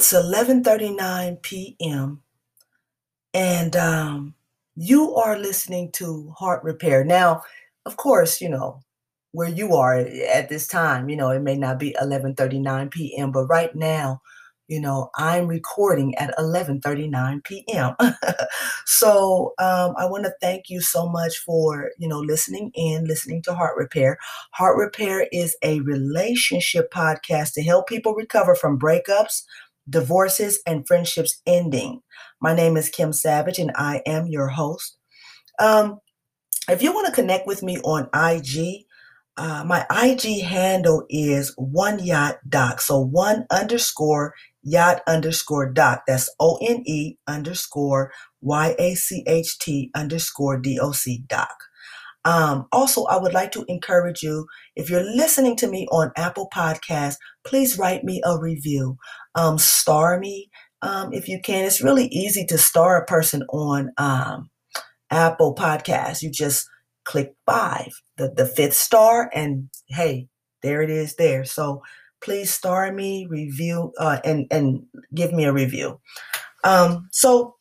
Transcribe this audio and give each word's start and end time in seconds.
It's 0.00 0.14
11:39 0.14 1.42
p.m. 1.42 2.22
and 3.34 3.76
um, 3.76 4.34
you 4.74 5.14
are 5.14 5.38
listening 5.38 5.92
to 5.92 6.32
Heart 6.38 6.64
Repair. 6.64 7.04
Now, 7.04 7.42
of 7.84 7.98
course, 7.98 8.40
you 8.40 8.48
know 8.48 8.80
where 9.32 9.50
you 9.50 9.74
are 9.74 9.96
at 9.98 10.48
this 10.48 10.66
time. 10.66 11.10
You 11.10 11.16
know 11.16 11.28
it 11.28 11.42
may 11.42 11.54
not 11.56 11.78
be 11.78 11.94
11:39 12.00 12.90
p.m., 12.90 13.30
but 13.30 13.44
right 13.44 13.74
now, 13.74 14.22
you 14.68 14.80
know 14.80 15.10
I'm 15.16 15.46
recording 15.46 16.14
at 16.14 16.34
11:39 16.38 17.44
p.m. 17.44 17.94
so 18.86 19.52
um, 19.58 19.94
I 19.98 20.06
want 20.06 20.24
to 20.24 20.32
thank 20.40 20.70
you 20.70 20.80
so 20.80 21.10
much 21.10 21.36
for 21.44 21.90
you 21.98 22.08
know 22.08 22.20
listening 22.20 22.70
in, 22.74 23.04
listening 23.04 23.42
to 23.42 23.54
Heart 23.54 23.76
Repair. 23.76 24.16
Heart 24.52 24.78
Repair 24.78 25.26
is 25.30 25.54
a 25.62 25.80
relationship 25.80 26.90
podcast 26.90 27.52
to 27.52 27.62
help 27.62 27.86
people 27.86 28.14
recover 28.14 28.54
from 28.54 28.78
breakups 28.78 29.42
divorces, 29.90 30.60
and 30.66 30.86
friendships 30.86 31.40
ending. 31.46 32.00
My 32.40 32.54
name 32.54 32.76
is 32.76 32.88
Kim 32.88 33.12
Savage, 33.12 33.58
and 33.58 33.72
I 33.74 34.02
am 34.06 34.28
your 34.28 34.48
host. 34.48 34.96
Um, 35.58 35.98
if 36.68 36.82
you 36.82 36.92
want 36.92 37.06
to 37.08 37.12
connect 37.12 37.46
with 37.46 37.62
me 37.62 37.78
on 37.80 38.08
IG, 38.14 38.86
uh, 39.36 39.64
my 39.64 39.86
IG 39.90 40.42
handle 40.42 41.04
is 41.08 41.54
one 41.56 41.98
yacht 41.98 42.36
doc. 42.48 42.80
So 42.80 43.00
one 43.00 43.46
underscore 43.50 44.34
yacht 44.62 45.02
underscore 45.06 45.72
doc. 45.72 46.02
That's 46.06 46.30
O 46.38 46.58
N 46.62 46.82
E 46.86 47.16
underscore 47.26 48.12
Y 48.40 48.74
A 48.78 48.94
C 48.94 49.24
H 49.26 49.58
T 49.58 49.90
underscore 49.94 50.58
D 50.58 50.78
O 50.80 50.92
C 50.92 51.24
doc. 51.26 51.54
Um, 52.24 52.66
also, 52.70 53.04
I 53.04 53.16
would 53.16 53.32
like 53.32 53.50
to 53.52 53.64
encourage 53.68 54.22
you 54.22 54.46
if 54.76 54.90
you're 54.90 55.02
listening 55.02 55.56
to 55.56 55.68
me 55.68 55.86
on 55.90 56.12
Apple 56.16 56.48
Podcasts, 56.54 57.16
please 57.44 57.78
write 57.78 58.04
me 58.04 58.20
a 58.24 58.38
review. 58.38 58.98
Um, 59.34 59.58
star 59.58 60.18
me 60.18 60.50
um, 60.82 61.12
if 61.12 61.28
you 61.28 61.40
can. 61.40 61.64
It's 61.64 61.82
really 61.82 62.06
easy 62.06 62.44
to 62.46 62.58
star 62.58 63.00
a 63.00 63.06
person 63.06 63.42
on 63.50 63.92
um, 63.96 64.50
Apple 65.10 65.54
Podcasts. 65.54 66.22
You 66.22 66.30
just 66.30 66.68
click 67.04 67.34
five, 67.46 67.92
the, 68.16 68.30
the 68.30 68.46
fifth 68.46 68.74
star, 68.74 69.30
and 69.34 69.68
hey, 69.88 70.28
there 70.62 70.82
it 70.82 70.90
is 70.90 71.16
there. 71.16 71.44
So 71.44 71.82
please 72.20 72.52
star 72.52 72.92
me, 72.92 73.26
review, 73.28 73.92
uh, 73.98 74.18
and, 74.24 74.46
and 74.50 74.84
give 75.14 75.32
me 75.32 75.44
a 75.44 75.52
review. 75.52 76.00
Um, 76.64 77.08
so 77.12 77.56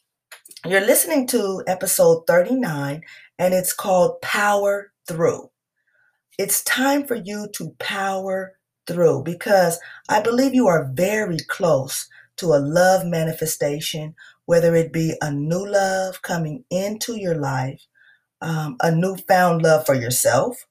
you're 0.66 0.82
listening 0.82 1.28
to 1.28 1.64
episode 1.68 2.24
39, 2.28 3.02
and 3.38 3.54
it's 3.54 3.74
called 3.74 4.22
Power 4.22 4.92
Through. 5.08 5.50
It's 6.38 6.64
time 6.64 7.06
for 7.06 7.16
you 7.16 7.48
to 7.56 7.76
power 7.80 8.59
through 8.90 9.24
because 9.24 9.80
I 10.10 10.22
believe 10.22 10.56
you 10.56 10.68
are 10.68 10.92
very 10.94 11.38
close 11.48 12.10
to 12.38 12.48
a 12.48 12.60
love 12.60 13.06
manifestation, 13.06 14.16
whether 14.46 14.76
it 14.76 14.92
be 14.92 15.14
a 15.22 15.32
new 15.32 15.66
love 15.66 16.22
coming 16.24 16.66
into 16.72 17.16
your 17.16 17.36
life, 17.36 17.86
um, 18.42 18.78
a 18.82 18.92
newfound 18.92 19.62
love 19.62 19.86
for 19.86 19.96
yourself, 19.96 20.66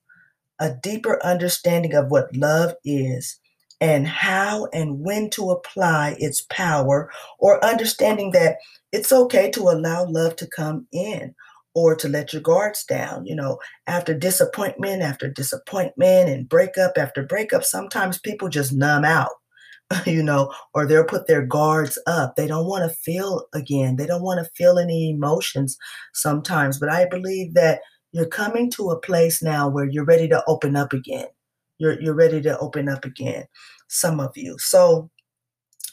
a 0.59 0.75
deeper 0.75 1.25
understanding 1.25 1.95
of 1.95 2.11
what 2.11 2.35
love 2.35 2.75
is, 2.85 3.39
and 3.81 4.09
how 4.09 4.67
and 4.73 5.01
when 5.01 5.31
to 5.31 5.51
apply 5.51 6.17
its 6.19 6.41
power, 6.51 7.11
or 7.39 7.65
understanding 7.65 8.33
that 8.33 8.57
it's 8.91 9.13
okay 9.13 9.51
to 9.53 9.63
allow 9.63 10.05
love 10.05 10.35
to 10.37 10.47
come 10.49 10.87
in 10.93 11.35
or 11.79 11.95
to 11.95 12.09
let 12.09 12.33
your 12.33 12.43
guards 12.43 12.85
down. 12.85 13.25
You 13.27 13.37
know, 13.37 13.59
after 13.87 14.15
disappointment 14.15 15.03
after 15.03 15.29
disappointment 15.29 16.29
and 16.29 16.49
breakup 16.49 16.99
after 16.99 17.23
breakup, 17.23 17.65
sometimes 17.65 18.19
people 18.19 18.49
just 18.49 18.73
numb 18.73 19.05
out, 19.05 19.31
you 20.07 20.23
know, 20.23 20.53
or 20.75 20.87
they'll 20.87 21.05
put 21.05 21.27
their 21.27 21.47
guards 21.47 21.99
up. 22.07 22.37
They 22.37 22.47
don't 22.47 22.67
want 22.67 22.91
to 22.91 22.97
feel 22.97 23.47
again. 23.55 23.97
They 23.97 24.07
don't 24.07 24.23
want 24.23 24.45
to 24.45 24.51
feel 24.57 24.79
any 24.79 25.11
emotions 25.11 25.77
sometimes. 26.15 26.79
But 26.79 26.91
I 26.91 27.07
believe 27.09 27.55
that 27.55 27.81
you're 28.13 28.27
coming 28.27 28.71
to 28.73 28.91
a 28.91 29.01
place 29.01 29.43
now 29.43 29.69
where 29.69 29.85
you're 29.87 30.05
ready 30.05 30.29
to 30.29 30.43
open 30.47 30.77
up 30.77 30.93
again. 30.93 31.27
You're 31.79 32.01
you're 32.01 32.15
ready 32.15 32.43
to 32.43 32.59
open 32.59 32.89
up 32.89 33.05
again, 33.05 33.45
some 33.87 34.19
of 34.19 34.37
you. 34.37 34.57
So 34.59 35.11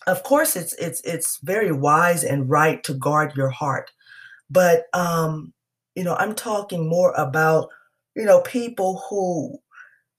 of 0.07 0.23
course 0.23 0.55
it's 0.55 0.73
it's 0.73 1.01
it's 1.03 1.39
very 1.43 1.71
wise 1.71 2.23
and 2.23 2.49
right 2.49 2.83
to 2.83 2.93
guard 2.95 3.33
your 3.35 3.49
heart. 3.49 3.91
But 4.49 4.85
um 4.93 5.53
you 5.95 6.03
know, 6.03 6.15
I'm 6.15 6.35
talking 6.35 6.87
more 6.89 7.13
about, 7.13 7.69
you 8.15 8.25
know, 8.25 8.41
people 8.41 9.03
who, 9.09 9.59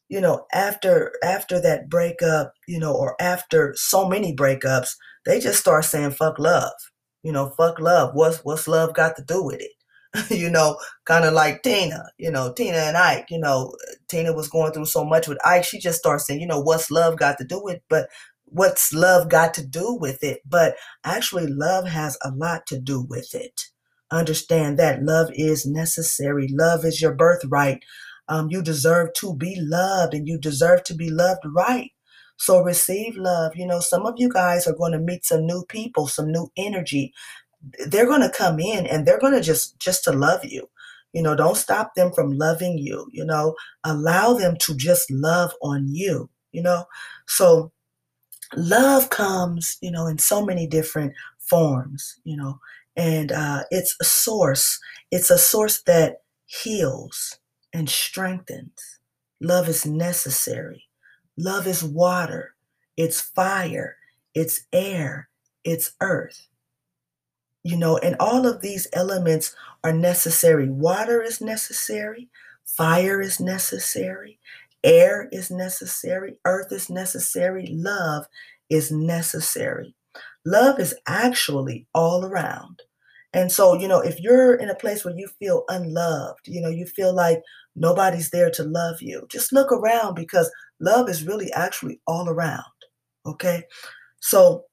you 0.09 0.21
know, 0.21 0.47
after 0.53 1.13
after 1.25 1.61
that 1.61 1.89
breakup, 1.89 2.53
you 2.69 2.79
know, 2.79 2.95
or 2.95 3.17
after 3.21 3.75
so 3.77 4.09
many 4.09 4.35
breakups, 4.35 4.91
they 5.25 5.41
just 5.41 5.61
start 5.61 5.85
saying 5.85 6.13
fuck 6.13 6.39
love. 6.39 6.73
You 7.23 7.33
know, 7.33 7.51
fuck 7.57 7.81
love. 7.81 8.11
What's 8.15 8.39
what's 8.45 8.69
love 8.69 8.95
got 8.95 9.17
to 9.17 9.25
do 9.25 9.43
with 9.45 9.61
it? 9.61 9.73
you 10.31 10.51
know, 10.51 10.79
kind 11.05 11.25
of 11.25 11.35
like 11.35 11.63
Tina, 11.63 12.09
you 12.19 12.31
know, 12.31 12.53
Tina 12.53 12.79
and 12.79 12.97
Ike, 12.97 13.27
you 13.31 13.39
know, 13.39 13.75
Tina 14.09 14.33
was 14.33 14.49
going 14.49 14.73
through 14.73 14.87
so 14.87 15.05
much 15.05 15.29
with 15.29 15.39
Ike, 15.45 15.65
she 15.65 15.79
just 15.79 15.99
starts 15.99 16.27
saying, 16.27 16.41
you 16.41 16.47
know, 16.47 16.61
what's 16.61 16.91
love 16.91 17.19
got 17.19 17.39
to 17.39 17.45
do 17.45 17.61
with, 17.63 17.77
it? 17.77 17.83
but 17.89 18.09
what's 18.45 18.93
love 18.93 19.29
got 19.29 19.55
to 19.55 19.67
do 19.67 19.95
with 20.01 20.23
it? 20.23 20.41
But 20.47 20.77
actually, 21.05 21.47
love 21.49 21.87
has 21.89 22.17
a 22.25 22.31
lot 22.31 22.67
to 22.69 22.79
do 22.79 23.03
with 23.09 23.35
it. 23.35 23.63
Understand 24.11 24.79
that 24.79 25.03
love 25.03 25.31
is 25.35 25.67
necessary. 25.67 26.49
Love 26.51 26.85
is 26.85 27.01
your 27.01 27.15
birthright. 27.15 27.83
Um, 28.29 28.49
you 28.51 28.63
deserve 28.63 29.13
to 29.15 29.35
be 29.35 29.57
loved 29.59 30.15
and 30.15 30.27
you 30.27 30.39
deserve 30.39 30.85
to 30.85 30.95
be 30.95 31.11
loved 31.11 31.43
right. 31.45 31.91
So 32.37 32.63
receive 32.63 33.17
love. 33.17 33.53
You 33.57 33.67
know, 33.67 33.81
some 33.81 34.07
of 34.07 34.15
you 34.17 34.29
guys 34.29 34.67
are 34.67 34.75
going 34.75 34.93
to 34.93 34.99
meet 34.99 35.25
some 35.25 35.47
new 35.47 35.65
people, 35.69 36.07
some 36.07 36.31
new 36.31 36.51
energy. 36.57 37.13
They're 37.87 38.07
going 38.07 38.21
to 38.21 38.31
come 38.31 38.61
in 38.61 38.87
and 38.87 39.07
they're 39.07 39.19
going 39.19 39.33
to 39.33 39.41
just 39.41 39.79
just 39.79 40.05
to 40.05 40.13
love 40.13 40.45
you. 40.45 40.69
You 41.13 41.23
know, 41.23 41.35
don't 41.35 41.57
stop 41.57 41.95
them 41.95 42.13
from 42.13 42.37
loving 42.37 42.79
you. 42.79 43.09
You 43.11 43.25
know, 43.25 43.55
allow 43.85 44.35
them 44.35 44.57
to 44.61 44.77
just 44.77 45.11
love 45.11 45.53
on 45.63 45.89
you. 45.89 46.29
You 46.53 46.63
know, 46.63 46.85
so 47.27 47.73
love 48.55 49.11
comes, 49.11 49.79
you 49.81 49.91
know, 49.91 50.07
in 50.07 50.19
so 50.19 50.45
many 50.45 50.67
different 50.67 51.15
forms. 51.39 52.17
You 52.25 52.37
know, 52.37 52.61
and 52.97 53.33
uh, 53.33 53.65
it's 53.71 53.97
a 54.01 54.05
source. 54.05 54.79
It's 55.11 55.31
a 55.31 55.39
source 55.39 55.83
that 55.83 56.23
heals 56.47 57.39
and 57.73 57.89
strengthens. 57.89 58.99
Love 59.41 59.69
is 59.69 59.85
necessary. 59.85 60.85
Love 61.37 61.67
is 61.67 61.85
water. 61.85 62.55
It's 62.97 63.21
fire. 63.21 63.97
It's 64.35 64.67
air. 64.73 65.29
It's 65.65 65.93
earth. 66.01 66.49
You 67.63 67.77
know, 67.77 67.99
and 67.99 68.17
all 68.21 68.47
of 68.47 68.61
these 68.61 68.87
elements 68.93 69.55
are 69.83 69.93
necessary. 69.93 70.71
Water 70.71 71.21
is 71.23 71.41
necessary. 71.41 72.29
Fire 72.65 73.21
is 73.21 73.41
necessary. 73.41 74.39
Air 74.85 75.29
is 75.33 75.51
necessary. 75.51 76.39
Earth 76.45 76.71
is 76.73 76.89
necessary. 76.89 77.67
Love 77.71 78.27
is 78.71 78.93
necessary. 78.93 79.95
Love 80.47 80.79
is 80.79 80.95
actually 81.09 81.89
all 81.93 82.25
around. 82.25 82.81
And 83.35 83.51
so, 83.51 83.75
you 83.75 83.89
know, 83.89 84.01
if 84.01 84.21
you're 84.21 84.55
in 84.55 84.71
a 84.71 84.77
place 84.77 85.05
where 85.05 85.15
you 85.15 85.29
feel 85.41 85.65
unloved, 85.69 86.47
you 86.47 86.61
know, 86.61 86.71
you 86.71 86.87
feel 86.87 87.13
like 87.13 87.43
nobody's 87.75 88.31
there 88.31 88.51
to 88.53 88.63
love 88.63 89.03
you, 89.03 89.27
just 89.29 89.53
look 89.53 89.73
around 89.73 90.15
because 90.15 90.51
love 90.81 91.11
is 91.11 91.27
really 91.27 91.53
actually 91.53 92.01
all 92.07 92.29
around. 92.29 92.63
Okay. 93.27 93.65
So 94.21 94.65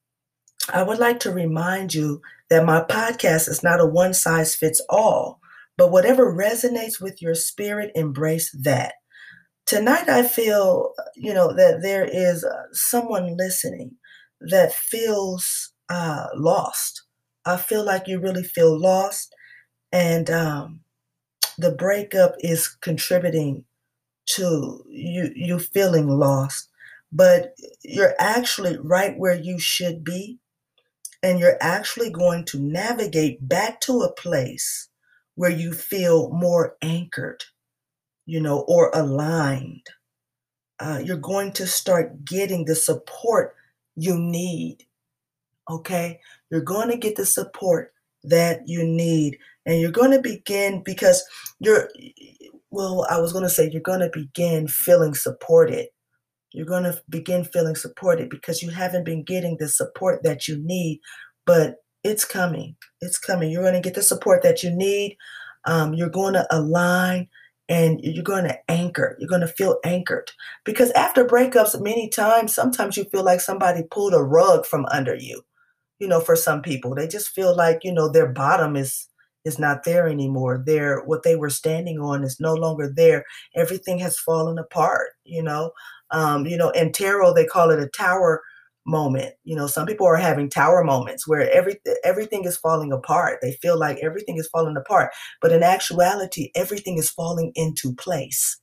I 0.71 0.83
would 0.83 0.99
like 0.99 1.19
to 1.21 1.31
remind 1.31 1.93
you 1.93 2.21
that 2.49 2.65
my 2.65 2.81
podcast 2.81 3.49
is 3.49 3.63
not 3.63 3.81
a 3.81 3.85
one 3.85 4.13
size 4.13 4.55
fits 4.55 4.81
all, 4.89 5.39
but 5.75 5.91
whatever 5.91 6.33
resonates 6.33 7.01
with 7.01 7.21
your 7.21 7.35
spirit, 7.35 7.91
embrace 7.95 8.55
that. 8.61 8.93
Tonight, 9.65 10.07
I 10.07 10.23
feel, 10.23 10.93
you 11.15 11.33
know, 11.33 11.53
that 11.53 11.81
there 11.81 12.05
is 12.05 12.43
uh, 12.43 12.63
someone 12.71 13.35
listening 13.37 13.95
that 14.49 14.73
feels 14.73 15.73
uh, 15.89 16.27
lost 16.35 17.03
I 17.45 17.57
feel 17.57 17.83
like 17.83 18.07
you 18.07 18.19
really 18.19 18.43
feel 18.43 18.77
lost, 18.79 19.35
and 19.91 20.29
um, 20.29 20.81
the 21.57 21.71
breakup 21.71 22.35
is 22.39 22.67
contributing 22.67 23.65
to 24.27 24.83
you 24.89 25.31
you 25.35 25.59
feeling 25.59 26.07
lost. 26.09 26.69
But 27.11 27.55
you're 27.83 28.15
actually 28.19 28.77
right 28.79 29.17
where 29.17 29.35
you 29.35 29.59
should 29.59 30.03
be, 30.03 30.39
and 31.23 31.39
you're 31.39 31.57
actually 31.61 32.11
going 32.11 32.45
to 32.45 32.59
navigate 32.59 33.47
back 33.47 33.81
to 33.81 34.01
a 34.01 34.13
place 34.13 34.89
where 35.35 35.51
you 35.51 35.73
feel 35.73 36.29
more 36.31 36.77
anchored, 36.81 37.43
you 38.25 38.41
know, 38.41 38.61
or 38.67 38.91
aligned. 38.93 39.87
Uh, 40.79 41.01
you're 41.03 41.17
going 41.17 41.51
to 41.53 41.67
start 41.67 42.25
getting 42.25 42.65
the 42.65 42.75
support 42.75 43.55
you 43.95 44.17
need 44.17 44.85
okay? 45.69 46.19
You're 46.49 46.61
going 46.61 46.89
to 46.89 46.97
get 46.97 47.15
the 47.15 47.25
support 47.25 47.93
that 48.23 48.61
you 48.65 48.83
need. 48.85 49.37
And 49.65 49.79
you're 49.79 49.91
going 49.91 50.11
to 50.11 50.21
begin 50.21 50.81
because 50.83 51.23
you're, 51.59 51.89
well, 52.71 53.05
I 53.09 53.19
was 53.19 53.31
going 53.31 53.43
to 53.43 53.49
say, 53.49 53.69
you're 53.69 53.81
going 53.81 54.01
to 54.01 54.09
begin 54.11 54.67
feeling 54.67 55.13
supported. 55.13 55.87
You're 56.51 56.65
going 56.65 56.83
to 56.83 57.01
begin 57.09 57.45
feeling 57.45 57.75
supported 57.75 58.29
because 58.29 58.61
you 58.61 58.69
haven't 58.69 59.05
been 59.05 59.23
getting 59.23 59.57
the 59.57 59.67
support 59.67 60.23
that 60.23 60.47
you 60.47 60.57
need, 60.63 60.99
but 61.45 61.77
it's 62.03 62.25
coming. 62.25 62.75
It's 63.01 63.17
coming. 63.17 63.49
You're 63.49 63.63
going 63.63 63.73
to 63.73 63.81
get 63.81 63.95
the 63.95 64.03
support 64.03 64.43
that 64.43 64.61
you 64.61 64.69
need. 64.69 65.17
Um, 65.65 65.93
you're 65.93 66.09
going 66.09 66.33
to 66.33 66.45
align 66.51 67.29
and 67.73 67.99
you're 68.03 68.23
going 68.23 68.43
to 68.43 68.71
anchor. 68.71 69.17
You're 69.19 69.27
going 69.27 69.41
to 69.41 69.47
feel 69.47 69.79
anchored 69.83 70.31
because 70.63 70.91
after 70.91 71.25
breakups, 71.25 71.81
many 71.81 72.07
times, 72.07 72.53
sometimes 72.53 72.95
you 72.95 73.05
feel 73.05 73.23
like 73.23 73.41
somebody 73.41 73.81
pulled 73.89 74.13
a 74.13 74.21
rug 74.21 74.67
from 74.67 74.85
under 74.91 75.15
you. 75.15 75.41
You 75.97 76.07
know, 76.07 76.19
for 76.19 76.35
some 76.35 76.61
people, 76.61 76.93
they 76.93 77.07
just 77.07 77.29
feel 77.29 77.55
like 77.55 77.79
you 77.83 77.91
know 77.91 78.09
their 78.09 78.27
bottom 78.27 78.75
is 78.75 79.07
is 79.43 79.57
not 79.57 79.85
there 79.85 80.07
anymore. 80.07 80.61
Their 80.63 81.03
what 81.05 81.23
they 81.23 81.35
were 81.35 81.49
standing 81.49 81.99
on 81.99 82.23
is 82.23 82.39
no 82.39 82.53
longer 82.53 82.93
there. 82.95 83.25
Everything 83.55 83.97
has 83.99 84.19
fallen 84.19 84.59
apart. 84.59 85.09
You 85.23 85.41
know, 85.41 85.71
um, 86.11 86.45
you 86.45 86.57
know, 86.57 86.69
in 86.71 86.91
tarot 86.91 87.33
they 87.33 87.45
call 87.45 87.71
it 87.71 87.79
a 87.79 87.87
tower 87.87 88.43
moment. 88.85 89.33
You 89.43 89.55
know, 89.55 89.67
some 89.67 89.85
people 89.85 90.07
are 90.07 90.15
having 90.15 90.49
tower 90.49 90.83
moments 90.83 91.27
where 91.27 91.49
every 91.51 91.79
everything 92.03 92.45
is 92.45 92.57
falling 92.57 92.91
apart. 92.91 93.39
They 93.41 93.53
feel 93.53 93.77
like 93.77 93.97
everything 94.01 94.37
is 94.37 94.47
falling 94.47 94.77
apart, 94.77 95.11
but 95.41 95.51
in 95.51 95.63
actuality, 95.63 96.51
everything 96.55 96.97
is 96.97 97.09
falling 97.09 97.51
into 97.55 97.93
place. 97.93 98.59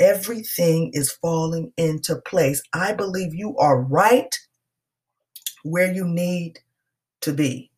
Everything 0.00 0.90
is 0.92 1.12
falling 1.12 1.72
into 1.76 2.16
place. 2.16 2.62
I 2.72 2.92
believe 2.92 3.34
you 3.34 3.56
are 3.58 3.80
right 3.80 4.34
where 5.62 5.92
you 5.92 6.06
need 6.06 6.60
to 7.22 7.32
be. 7.32 7.70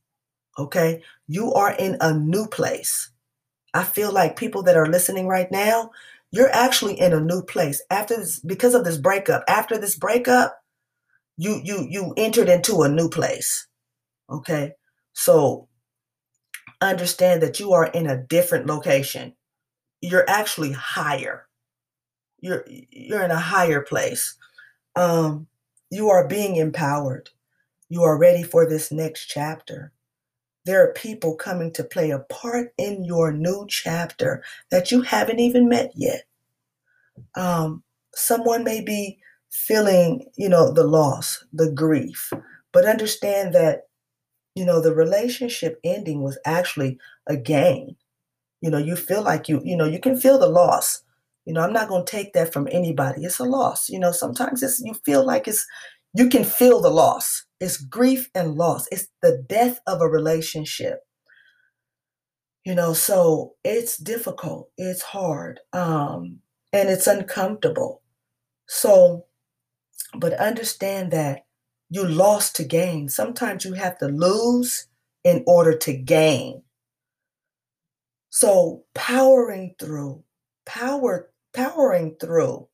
Okay? 0.58 1.02
You 1.28 1.52
are 1.52 1.72
in 1.72 1.96
a 2.00 2.12
new 2.12 2.46
place. 2.46 3.10
I 3.74 3.84
feel 3.84 4.12
like 4.12 4.36
people 4.36 4.62
that 4.64 4.76
are 4.76 4.88
listening 4.88 5.28
right 5.28 5.50
now, 5.52 5.90
you're 6.30 6.50
actually 6.50 6.98
in 6.98 7.12
a 7.12 7.20
new 7.20 7.42
place 7.42 7.82
after 7.90 8.16
this 8.16 8.40
because 8.40 8.74
of 8.74 8.84
this 8.84 8.96
breakup. 8.96 9.44
After 9.48 9.76
this 9.76 9.94
breakup, 9.94 10.58
you 11.36 11.60
you 11.64 11.86
you 11.88 12.14
entered 12.16 12.48
into 12.48 12.82
a 12.82 12.88
new 12.88 13.08
place 13.08 13.66
okay? 14.30 14.72
So 15.12 15.68
understand 16.80 17.42
that 17.42 17.60
you 17.60 17.72
are 17.72 17.86
in 17.86 18.06
a 18.06 18.22
different 18.22 18.66
location. 18.66 19.34
You're 20.00 20.28
actually 20.28 20.72
higher. 20.72 21.46
You're 22.40 22.64
you're 22.68 23.22
in 23.24 23.30
a 23.30 23.38
higher 23.38 23.80
place. 23.82 24.36
Um 24.96 25.48
you 25.90 26.10
are 26.10 26.28
being 26.28 26.56
empowered. 26.56 27.30
You 27.88 28.02
are 28.02 28.18
ready 28.18 28.42
for 28.42 28.68
this 28.68 28.92
next 28.92 29.26
chapter. 29.26 29.92
There 30.64 30.82
are 30.82 30.92
people 30.94 31.36
coming 31.36 31.72
to 31.74 31.84
play 31.84 32.10
a 32.10 32.20
part 32.20 32.72
in 32.78 33.04
your 33.04 33.32
new 33.32 33.66
chapter 33.68 34.42
that 34.70 34.90
you 34.92 35.02
haven't 35.02 35.40
even 35.40 35.68
met 35.68 35.92
yet. 35.94 36.24
Um 37.34 37.82
someone 38.14 38.64
may 38.64 38.80
be 38.82 39.18
feeling, 39.50 40.26
you 40.36 40.48
know, 40.48 40.72
the 40.72 40.84
loss, 40.84 41.44
the 41.52 41.70
grief, 41.70 42.32
but 42.72 42.84
understand 42.84 43.54
that, 43.54 43.82
you 44.54 44.64
know, 44.64 44.80
the 44.80 44.94
relationship 44.94 45.78
ending 45.84 46.22
was 46.22 46.38
actually 46.46 46.98
a 47.26 47.36
gain. 47.36 47.96
You 48.60 48.70
know, 48.70 48.78
you 48.78 48.96
feel 48.96 49.22
like 49.22 49.48
you, 49.48 49.60
you 49.64 49.76
know, 49.76 49.86
you 49.86 50.00
can 50.00 50.18
feel 50.18 50.38
the 50.38 50.48
loss. 50.48 51.02
You 51.44 51.52
know, 51.52 51.60
I'm 51.60 51.72
not 51.72 51.88
going 51.88 52.04
to 52.04 52.10
take 52.10 52.32
that 52.32 52.52
from 52.52 52.68
anybody. 52.72 53.24
It's 53.24 53.38
a 53.38 53.44
loss. 53.44 53.88
You 53.88 54.00
know, 54.00 54.12
sometimes 54.12 54.62
it's 54.62 54.80
you 54.80 54.94
feel 55.04 55.24
like 55.24 55.46
it's 55.46 55.66
you 56.14 56.28
can 56.28 56.44
feel 56.44 56.80
the 56.80 56.90
loss. 56.90 57.44
It's 57.60 57.76
grief 57.76 58.30
and 58.34 58.54
loss. 58.56 58.86
It's 58.90 59.08
the 59.22 59.44
death 59.48 59.80
of 59.86 60.00
a 60.00 60.08
relationship. 60.08 61.00
You 62.64 62.74
know, 62.74 62.92
so 62.94 63.54
it's 63.64 63.96
difficult. 63.96 64.70
It's 64.76 65.02
hard. 65.02 65.60
Um 65.72 66.40
and 66.72 66.88
it's 66.88 67.06
uncomfortable. 67.06 68.02
So 68.68 69.26
but 70.18 70.34
understand 70.34 71.12
that 71.12 71.46
you 71.90 72.06
lost 72.06 72.56
to 72.56 72.64
gain. 72.64 73.08
Sometimes 73.08 73.64
you 73.64 73.74
have 73.74 73.98
to 73.98 74.06
lose 74.06 74.86
in 75.24 75.44
order 75.46 75.76
to 75.76 75.92
gain. 75.92 76.62
So 78.30 78.84
powering 78.94 79.74
through, 79.78 80.22
power, 80.66 81.30
powering 81.54 82.16
through 82.20 82.68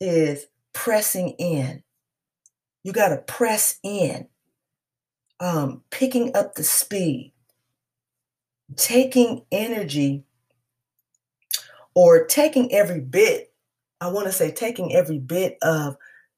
is 0.00 0.46
pressing 0.72 1.30
in. 1.38 1.82
You 2.82 2.92
got 2.92 3.08
to 3.08 3.18
press 3.18 3.78
in, 3.82 4.28
um, 5.40 5.82
picking 5.90 6.34
up 6.36 6.54
the 6.54 6.64
speed, 6.64 7.32
taking 8.76 9.42
energy 9.50 10.24
or 11.94 12.24
taking 12.26 12.72
every 12.72 13.00
bit. 13.00 13.52
I 14.00 14.08
want 14.08 14.26
to 14.26 14.32
say 14.32 14.50
taking 14.50 14.94
every 14.94 15.18
bit 15.18 15.58
of 15.62 15.96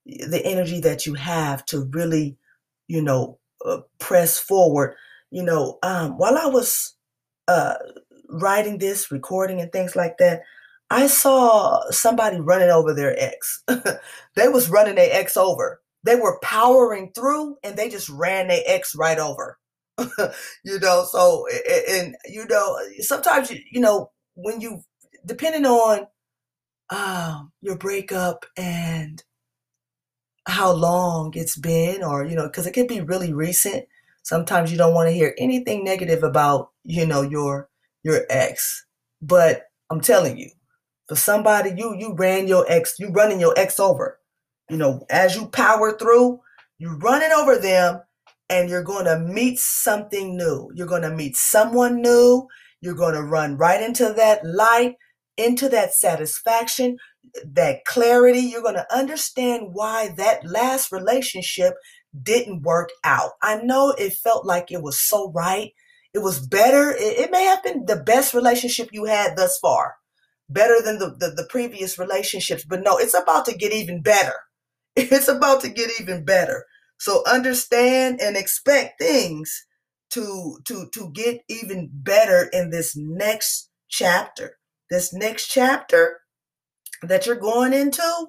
the 0.09 0.41
energy 0.45 0.81
that 0.81 1.07
you 1.07 1.15
have 1.15 1.65
to 1.67 1.89
really, 1.93 2.37
you 2.89 3.03
know, 3.03 3.39
uh, 3.65 3.79
press 3.99 4.39
forward. 4.39 4.95
You 5.31 5.43
know, 5.43 5.79
um, 5.83 6.17
while 6.17 6.39
I 6.39 6.47
was 6.47 6.95
uh, 7.49 7.75
writing 8.29 8.79
this, 8.79 9.11
recording, 9.11 9.61
and 9.61 9.71
things 9.71 9.95
like 9.95 10.17
that, 10.19 10.43
I 10.91 11.07
saw 11.07 11.83
somebody 11.91 12.41
running 12.41 12.71
over 12.71 12.95
their 12.95 13.15
ex. 13.19 13.63
they 14.37 14.49
was 14.49 14.71
running 14.71 14.95
their 14.95 15.11
ex 15.13 15.37
over. 15.37 15.83
They 16.05 16.17
were 16.17 16.41
powering 16.43 17.13
through, 17.15 17.57
and 17.63 17.77
they 17.77 17.91
just 17.91 18.09
ran 18.09 18.49
their 18.49 18.63
ex 18.67 18.95
right 18.97 19.19
over. 19.19 19.59
you 20.65 20.79
know, 20.79 21.05
so 21.11 21.45
and, 21.91 22.17
you 22.27 22.47
know, 22.47 22.79
sometimes 23.01 23.51
you, 23.51 23.59
you 23.71 23.81
know 23.81 24.11
when 24.35 24.61
you 24.61 24.83
depending 25.27 25.67
on 25.67 26.07
um, 26.91 27.53
your 27.61 27.77
breakup 27.77 28.47
and 28.57 29.23
how 30.49 30.73
long 30.73 31.33
it's 31.35 31.57
been 31.57 32.03
or 32.03 32.25
you 32.25 32.35
know 32.35 32.47
because 32.49 32.67
it 32.67 32.73
could 32.73 32.89
be 32.89 33.01
really 33.01 33.33
recent. 33.33 33.87
Sometimes 34.23 34.73
you 34.73 34.79
don't 34.79 34.95
want 34.95 35.09
to 35.09 35.15
hear 35.15 35.35
anything 35.39 35.85
negative 35.85 36.23
about 36.23 36.71
you 36.85 37.07
know 37.07 37.23
your 37.23 37.69
your 38.03 38.23
ex. 38.31 38.87
But 39.23 39.65
i'm 39.91 40.01
telling 40.01 40.39
you 40.39 40.51
for 41.09 41.17
somebody 41.17 41.73
you 41.77 41.95
you 41.97 42.15
ran 42.15 42.49
your 42.49 42.65
ex 42.69 42.97
you 42.99 43.11
running 43.11 43.41
your 43.41 43.55
ex 43.57 43.79
over. 43.79 44.19
You 44.71 44.79
know 44.79 45.05
as 45.11 45.37
you 45.37 45.49
power 45.49 45.97
through 45.97 46.41
you're 46.79 46.99
running 46.99 47.33
over 47.33 47.59
them 47.59 48.01
and 48.51 48.71
you're 48.71 48.85
going 48.85 49.05
to 49.05 49.19
meet 49.19 49.59
something 49.59 50.37
new. 50.37 50.71
You're 50.75 50.87
going 50.87 51.03
to 51.03 51.11
meet 51.15 51.37
someone 51.37 52.01
new. 52.01 52.47
You're 52.81 52.95
going 52.95 53.15
to 53.15 53.23
run 53.23 53.57
right 53.57 53.83
into 53.83 54.13
that 54.15 54.45
light 54.47 54.97
into 55.39 55.69
that 55.69 55.95
satisfaction 55.95 56.99
that 57.45 57.85
clarity. 57.85 58.41
You're 58.41 58.63
going 58.63 58.75
to 58.75 58.95
understand 58.95 59.69
why 59.73 60.09
that 60.17 60.45
last 60.45 60.93
relationship 60.93 61.75
didn't 62.23 62.63
work 62.63 62.91
out. 63.05 63.33
I 63.43 63.57
know 63.63 63.95
it 63.99 64.15
felt 64.15 64.47
like 64.47 64.71
it 64.71 64.83
was 64.83 65.01
so 65.01 65.31
right. 65.33 65.73
It 66.15 66.21
was 66.21 66.47
better. 66.47 66.91
It, 66.91 67.19
it 67.19 67.31
may 67.31 67.45
have 67.45 67.63
been 67.63 67.87
the 67.87 67.97
best 68.03 68.35
relationship 68.35 68.89
you 68.93 69.05
had 69.05 69.37
thus 69.37 69.59
far, 69.59 69.97
better 70.49 70.81
than 70.83 70.99
the, 70.99 71.11
the, 71.19 71.31
the 71.31 71.47
previous 71.51 71.99
relationships. 71.99 72.65
But 72.65 72.83
no, 72.83 72.97
it's 72.97 73.15
about 73.15 73.45
to 73.47 73.57
get 73.57 73.73
even 73.73 74.03
better. 74.03 74.35
It's 74.97 75.29
about 75.29 75.61
to 75.61 75.69
get 75.69 75.91
even 76.01 76.25
better. 76.25 76.65
So 76.99 77.23
understand 77.25 78.21
and 78.21 78.37
expect 78.37 79.01
things 79.01 79.65
to 80.11 80.59
to 80.65 80.89
to 80.93 81.11
get 81.13 81.43
even 81.49 81.89
better 81.93 82.49
in 82.53 82.71
this 82.71 82.97
next 82.97 83.71
chapter. 83.89 84.57
This 84.91 85.13
next 85.13 85.49
chapter 85.49 86.21
that 87.03 87.27
you're 87.27 87.37
going 87.37 87.73
into, 87.73 88.29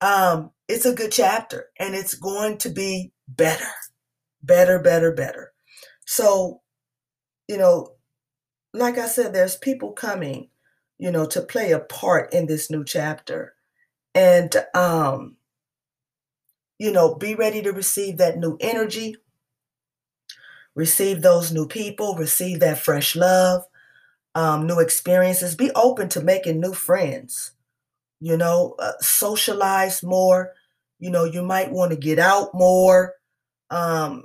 um, 0.00 0.50
it's 0.68 0.86
a 0.86 0.94
good 0.94 1.12
chapter 1.12 1.70
and 1.78 1.94
it's 1.94 2.14
going 2.14 2.58
to 2.58 2.68
be 2.68 3.12
better, 3.26 3.68
better, 4.42 4.78
better, 4.78 5.12
better. 5.12 5.52
So, 6.06 6.62
you 7.48 7.56
know, 7.56 7.94
like 8.72 8.98
I 8.98 9.06
said, 9.06 9.32
there's 9.32 9.56
people 9.56 9.92
coming, 9.92 10.48
you 10.98 11.10
know, 11.10 11.26
to 11.26 11.40
play 11.40 11.72
a 11.72 11.78
part 11.78 12.32
in 12.32 12.46
this 12.46 12.70
new 12.70 12.84
chapter. 12.84 13.54
And, 14.14 14.54
um, 14.74 15.36
you 16.78 16.92
know, 16.92 17.14
be 17.14 17.34
ready 17.34 17.62
to 17.62 17.72
receive 17.72 18.18
that 18.18 18.38
new 18.38 18.56
energy, 18.60 19.16
receive 20.74 21.22
those 21.22 21.52
new 21.52 21.66
people, 21.66 22.14
receive 22.14 22.60
that 22.60 22.78
fresh 22.78 23.16
love, 23.16 23.64
um, 24.34 24.66
new 24.66 24.78
experiences. 24.78 25.56
Be 25.56 25.70
open 25.74 26.08
to 26.10 26.20
making 26.20 26.60
new 26.60 26.72
friends 26.72 27.52
you 28.20 28.36
know, 28.36 28.74
uh, 28.78 28.92
socialize 29.00 30.02
more. 30.02 30.52
You 30.98 31.10
know, 31.10 31.24
you 31.24 31.42
might 31.42 31.70
want 31.72 31.92
to 31.92 31.96
get 31.96 32.18
out 32.18 32.50
more. 32.54 33.14
Um, 33.70 34.24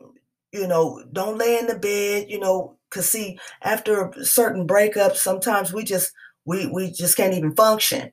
you 0.51 0.67
know, 0.67 1.03
don't 1.11 1.37
lay 1.37 1.57
in 1.59 1.67
the 1.67 1.77
bed, 1.77 2.27
you 2.29 2.39
know, 2.39 2.77
cause 2.91 3.09
see, 3.09 3.39
after 3.63 4.13
certain 4.23 4.67
breakups, 4.67 5.17
sometimes 5.17 5.73
we 5.73 5.83
just 5.83 6.11
we 6.45 6.67
we 6.67 6.91
just 6.91 7.17
can't 7.17 7.33
even 7.33 7.55
function. 7.55 8.11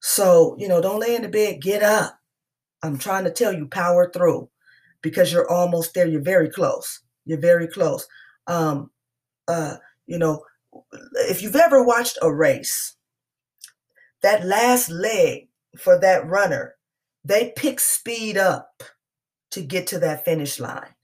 So, 0.00 0.56
you 0.58 0.68
know, 0.68 0.80
don't 0.80 1.00
lay 1.00 1.14
in 1.16 1.22
the 1.22 1.28
bed, 1.28 1.60
get 1.62 1.82
up. 1.82 2.18
I'm 2.82 2.98
trying 2.98 3.24
to 3.24 3.30
tell 3.30 3.52
you, 3.52 3.66
power 3.66 4.10
through 4.12 4.48
because 5.02 5.32
you're 5.32 5.50
almost 5.50 5.94
there. 5.94 6.06
You're 6.06 6.22
very 6.22 6.50
close. 6.50 7.00
You're 7.24 7.40
very 7.40 7.68
close. 7.68 8.06
Um, 8.46 8.90
uh, 9.48 9.76
you 10.06 10.18
know, 10.18 10.44
if 11.28 11.42
you've 11.42 11.56
ever 11.56 11.84
watched 11.84 12.18
a 12.22 12.32
race, 12.32 12.95
that 14.26 14.44
last 14.44 14.90
leg 14.90 15.46
for 15.78 16.00
that 16.00 16.26
runner, 16.26 16.74
they 17.24 17.52
pick 17.56 17.78
speed 17.78 18.36
up 18.36 18.82
to 19.52 19.62
get 19.62 19.86
to 19.86 20.00
that 20.00 20.24
finish 20.24 20.58
line. 20.58 20.96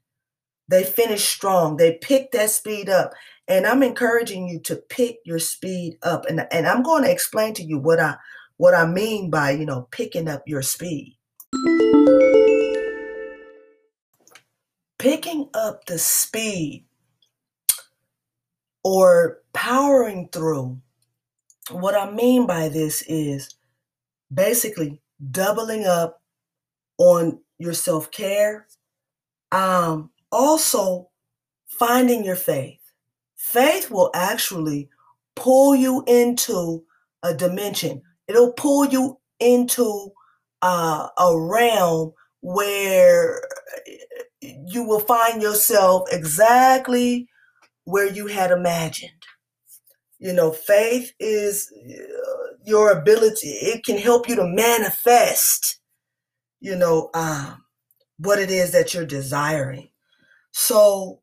They 0.67 0.83
finish 0.83 1.25
strong. 1.25 1.77
They 1.77 2.01
pick 2.03 2.33
that 2.33 2.51
speed 2.51 2.89
up. 2.89 3.13
And 3.47 3.65
I'm 3.65 3.85
encouraging 3.85 4.49
you 4.49 4.59
to 4.63 4.75
pick 4.75 5.19
your 5.25 5.39
speed 5.39 5.99
up. 6.03 6.27
And, 6.27 6.49
and 6.51 6.67
I'm 6.67 6.83
going 6.83 7.05
to 7.05 7.13
explain 7.13 7.55
to 7.55 7.63
you 7.63 7.79
what 7.79 8.01
I 8.01 8.17
what 8.57 8.75
I 8.75 8.87
mean 8.87 9.31
by, 9.31 9.53
you 9.53 9.67
know, 9.67 9.87
picking 9.93 10.27
up 10.27 10.43
your 10.49 10.63
speed. 10.63 11.17
Picking 14.99 15.49
up 15.55 15.85
the 15.85 15.99
speed 15.99 16.87
or 18.83 19.43
powering 19.53 20.29
through. 20.33 20.81
What 21.71 21.95
I 21.95 22.11
mean 22.11 22.47
by 22.47 22.69
this 22.69 23.03
is 23.09 23.55
basically 24.33 25.01
doubling 25.31 25.87
up 25.87 26.21
on 26.99 27.41
your 27.59 27.75
self 27.75 28.11
care. 28.11 28.67
Um, 29.53 30.11
also, 30.33 31.11
finding 31.67 32.25
your 32.25 32.37
faith. 32.37 32.81
Faith 33.37 33.91
will 33.91 34.11
actually 34.15 34.89
pull 35.37 35.75
you 35.75 36.05
into 36.07 36.85
a 37.23 37.35
dimension, 37.35 38.03
it'll 38.29 38.53
pull 38.53 38.87
you 38.87 39.19
into 39.41 40.13
uh, 40.63 41.09
a 41.19 41.39
realm 41.39 42.13
where 42.41 43.41
you 44.41 44.83
will 44.85 45.01
find 45.01 45.43
yourself 45.43 46.09
exactly 46.13 47.29
where 47.85 48.09
you 48.09 48.27
had 48.27 48.51
imagined. 48.51 49.22
You 50.23 50.35
know, 50.35 50.53
faith 50.53 51.13
is 51.21 51.73
uh, 51.75 52.55
your 52.65 52.93
ability, 52.93 53.49
it 53.49 53.85
can 53.85 53.99
help 53.99 54.29
you 54.29 54.37
to 54.37 54.47
manifest, 54.47 55.81
you 56.61 56.77
know, 56.77 57.11
um, 57.15 57.65
what 58.19 58.39
it 58.39 58.51
is 58.51 58.73
that 58.73 58.95
you're 58.95 59.07
desiring. 59.07 59.91
So, 60.53 61.21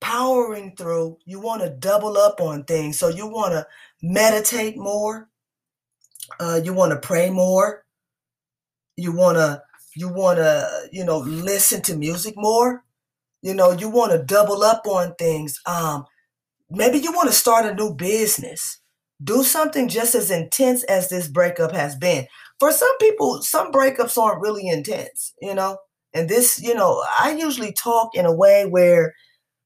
powering 0.00 0.76
through, 0.76 1.18
you 1.26 1.40
want 1.40 1.62
to 1.62 1.70
double 1.70 2.16
up 2.18 2.40
on 2.40 2.64
things. 2.64 2.98
So, 2.98 3.08
you 3.08 3.26
want 3.26 3.52
to 3.54 3.66
meditate 4.02 4.76
more, 4.78 5.28
uh, 6.40 6.60
you 6.64 6.74
want 6.74 6.92
to 6.92 6.98
pray 7.06 7.30
more, 7.30 7.84
you 8.96 9.12
want 9.12 9.36
to 9.36 9.62
you 9.96 10.08
want 10.08 10.38
to 10.38 10.88
you 10.92 11.04
know 11.04 11.18
listen 11.18 11.82
to 11.82 11.96
music 11.96 12.34
more 12.36 12.84
you 13.42 13.54
know 13.54 13.72
you 13.72 13.88
want 13.88 14.12
to 14.12 14.22
double 14.22 14.62
up 14.62 14.86
on 14.86 15.14
things 15.16 15.58
um 15.66 16.04
maybe 16.74 16.98
you 16.98 17.12
want 17.12 17.28
to 17.28 17.34
start 17.34 17.66
a 17.66 17.74
new 17.74 17.94
business. 17.94 18.78
Do 19.22 19.42
something 19.44 19.88
just 19.88 20.14
as 20.14 20.30
intense 20.30 20.82
as 20.84 21.08
this 21.08 21.28
breakup 21.28 21.72
has 21.72 21.94
been. 21.96 22.26
For 22.60 22.72
some 22.72 22.96
people 22.98 23.42
some 23.42 23.72
breakups 23.72 24.18
aren't 24.18 24.40
really 24.42 24.68
intense 24.68 25.34
you 25.40 25.54
know? 25.54 25.78
And 26.14 26.28
this 26.28 26.60
you 26.62 26.74
know 26.74 27.02
i 27.18 27.32
usually 27.38 27.72
talk 27.72 28.10
in 28.14 28.26
a 28.26 28.34
way 28.34 28.66
where 28.66 29.14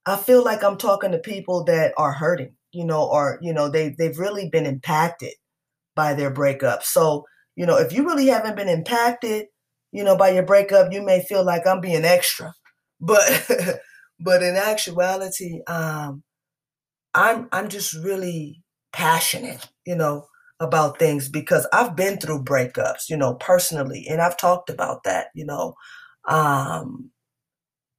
i 0.06 0.16
feel 0.16 0.44
like 0.44 0.62
i'm 0.64 0.76
talking 0.78 1.12
to 1.12 1.18
people 1.18 1.64
that 1.64 1.92
are 1.98 2.12
hurting 2.12 2.54
you 2.72 2.84
know 2.84 3.04
or 3.04 3.38
you 3.42 3.52
know 3.52 3.68
they 3.68 3.94
they've 3.98 4.18
really 4.18 4.48
been 4.50 4.66
impacted 4.66 5.32
by 5.94 6.14
their 6.14 6.30
breakup. 6.30 6.82
So 6.84 7.24
you 7.56 7.66
know 7.66 7.76
if 7.78 7.92
you 7.92 8.04
really 8.06 8.26
haven't 8.28 8.56
been 8.56 8.68
impacted 8.68 9.46
you 9.92 10.04
know, 10.04 10.16
by 10.16 10.30
your 10.30 10.42
breakup, 10.44 10.92
you 10.92 11.02
may 11.02 11.22
feel 11.22 11.44
like 11.44 11.66
I'm 11.66 11.80
being 11.80 12.04
extra. 12.04 12.52
But 13.00 13.46
but 14.20 14.42
in 14.42 14.56
actuality, 14.56 15.60
um, 15.66 16.22
I'm 17.16 17.48
I'm 17.52 17.70
just 17.70 17.94
really 17.96 18.62
passionate, 18.94 19.68
you 19.86 19.96
know, 19.96 20.26
about 20.60 21.00
things 21.00 21.30
because 21.30 21.68
I've 21.74 21.96
been 21.96 22.18
through 22.18 22.44
breakups, 22.44 23.10
you 23.10 23.18
know, 23.18 23.34
personally, 23.36 24.06
and 24.10 24.22
I've 24.22 24.38
talked 24.38 24.70
about 24.70 25.04
that, 25.04 25.28
you 25.34 25.46
know. 25.46 25.74
Um, 26.28 27.10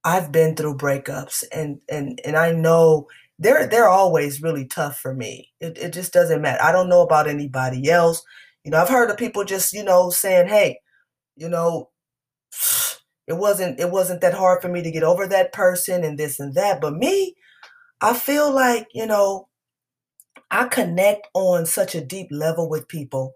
I've 0.04 0.32
been 0.32 0.56
through 0.56 0.78
breakups 0.78 1.44
and 1.52 1.80
and 1.90 2.20
and 2.26 2.38
I 2.38 2.52
know 2.54 3.08
they're 3.40 3.68
they're 3.68 3.90
always 3.90 4.42
really 4.42 4.66
tough 4.68 5.00
for 5.00 5.14
me. 5.14 5.52
It 5.62 5.78
it 5.78 5.94
just 5.94 6.14
doesn't 6.14 6.42
matter. 6.42 6.62
I 6.64 6.72
don't 6.72 6.90
know 6.90 7.02
about 7.02 7.28
anybody 7.28 7.90
else. 7.90 8.24
You 8.64 8.72
know, 8.72 8.82
I've 8.82 8.90
heard 8.90 9.10
of 9.12 9.18
people 9.18 9.44
just, 9.46 9.74
you 9.74 9.84
know, 9.84 10.10
saying, 10.10 10.48
"Hey, 10.50 10.80
you 11.38 11.50
know, 11.50 11.90
it 13.28 13.34
wasn't 13.38 13.80
it 13.80 13.92
wasn't 13.92 14.22
that 14.22 14.34
hard 14.34 14.62
for 14.62 14.70
me 14.70 14.82
to 14.84 14.92
get 14.92 15.04
over 15.04 15.28
that 15.28 15.54
person 15.54 16.04
and 16.04 16.18
this 16.18 16.40
and 16.40 16.54
that. 16.56 16.82
But 16.82 16.96
me, 16.96 17.36
I 18.02 18.14
feel 18.16 18.52
like, 18.52 18.88
you 18.94 19.06
know, 19.06 19.48
I 20.50 20.66
connect 20.68 21.28
on 21.34 21.66
such 21.66 21.96
a 21.96 22.02
deep 22.04 22.28
level 22.32 22.70
with 22.70 22.88
people. 22.88 23.34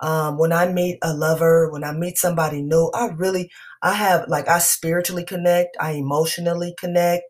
Um, 0.00 0.38
when 0.38 0.52
I 0.52 0.68
meet 0.72 0.98
a 1.02 1.14
lover, 1.14 1.70
when 1.70 1.84
I 1.84 1.92
meet 1.92 2.18
somebody 2.18 2.62
new, 2.62 2.90
I 2.94 3.08
really, 3.08 3.50
I 3.82 3.94
have 3.94 4.28
like 4.28 4.48
I 4.48 4.58
spiritually 4.58 5.24
connect, 5.24 5.76
I 5.80 5.92
emotionally 5.92 6.74
connect, 6.78 7.24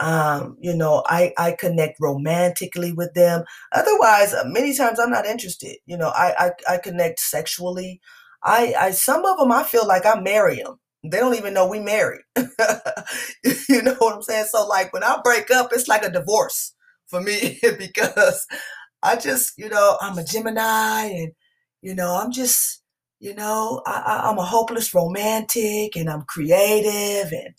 um, 0.00 0.56
you 0.60 0.76
know, 0.76 1.04
I 1.08 1.32
I 1.38 1.56
connect 1.58 1.98
romantically 2.00 2.92
with 2.92 3.14
them. 3.14 3.44
Otherwise, 3.72 4.34
uh, 4.34 4.44
many 4.46 4.76
times 4.76 5.00
I'm 5.00 5.10
not 5.10 5.26
interested. 5.26 5.76
You 5.86 5.96
know, 5.98 6.08
I 6.10 6.52
I, 6.68 6.74
I 6.74 6.78
connect 6.78 7.20
sexually. 7.20 8.00
I, 8.44 8.74
I 8.78 8.90
some 8.92 9.24
of 9.26 9.38
them 9.38 9.52
I 9.52 9.64
feel 9.64 9.86
like 9.86 10.06
I 10.06 10.20
marry 10.20 10.56
them. 10.62 10.80
They 11.04 11.18
don't 11.18 11.36
even 11.36 11.54
know 11.54 11.68
we 11.68 11.80
married. 11.80 12.22
you 13.68 13.82
know 13.82 13.94
what 13.98 14.14
I'm 14.14 14.22
saying? 14.22 14.46
So 14.50 14.66
like 14.66 14.92
when 14.92 15.02
I 15.04 15.20
break 15.22 15.50
up, 15.50 15.70
it's 15.72 15.88
like 15.88 16.04
a 16.04 16.10
divorce 16.10 16.74
for 17.06 17.20
me 17.20 17.58
because 17.78 18.46
I 19.02 19.16
just, 19.16 19.52
you 19.58 19.68
know, 19.68 19.96
I'm 20.00 20.18
a 20.18 20.24
Gemini 20.24 21.04
and 21.06 21.32
you 21.82 21.94
know, 21.94 22.14
I'm 22.16 22.32
just, 22.32 22.82
you 23.20 23.34
know, 23.34 23.82
I, 23.86 24.22
I'm 24.24 24.38
a 24.38 24.44
hopeless 24.44 24.94
romantic 24.94 25.96
and 25.96 26.08
I'm 26.08 26.22
creative 26.22 27.32
and 27.32 27.54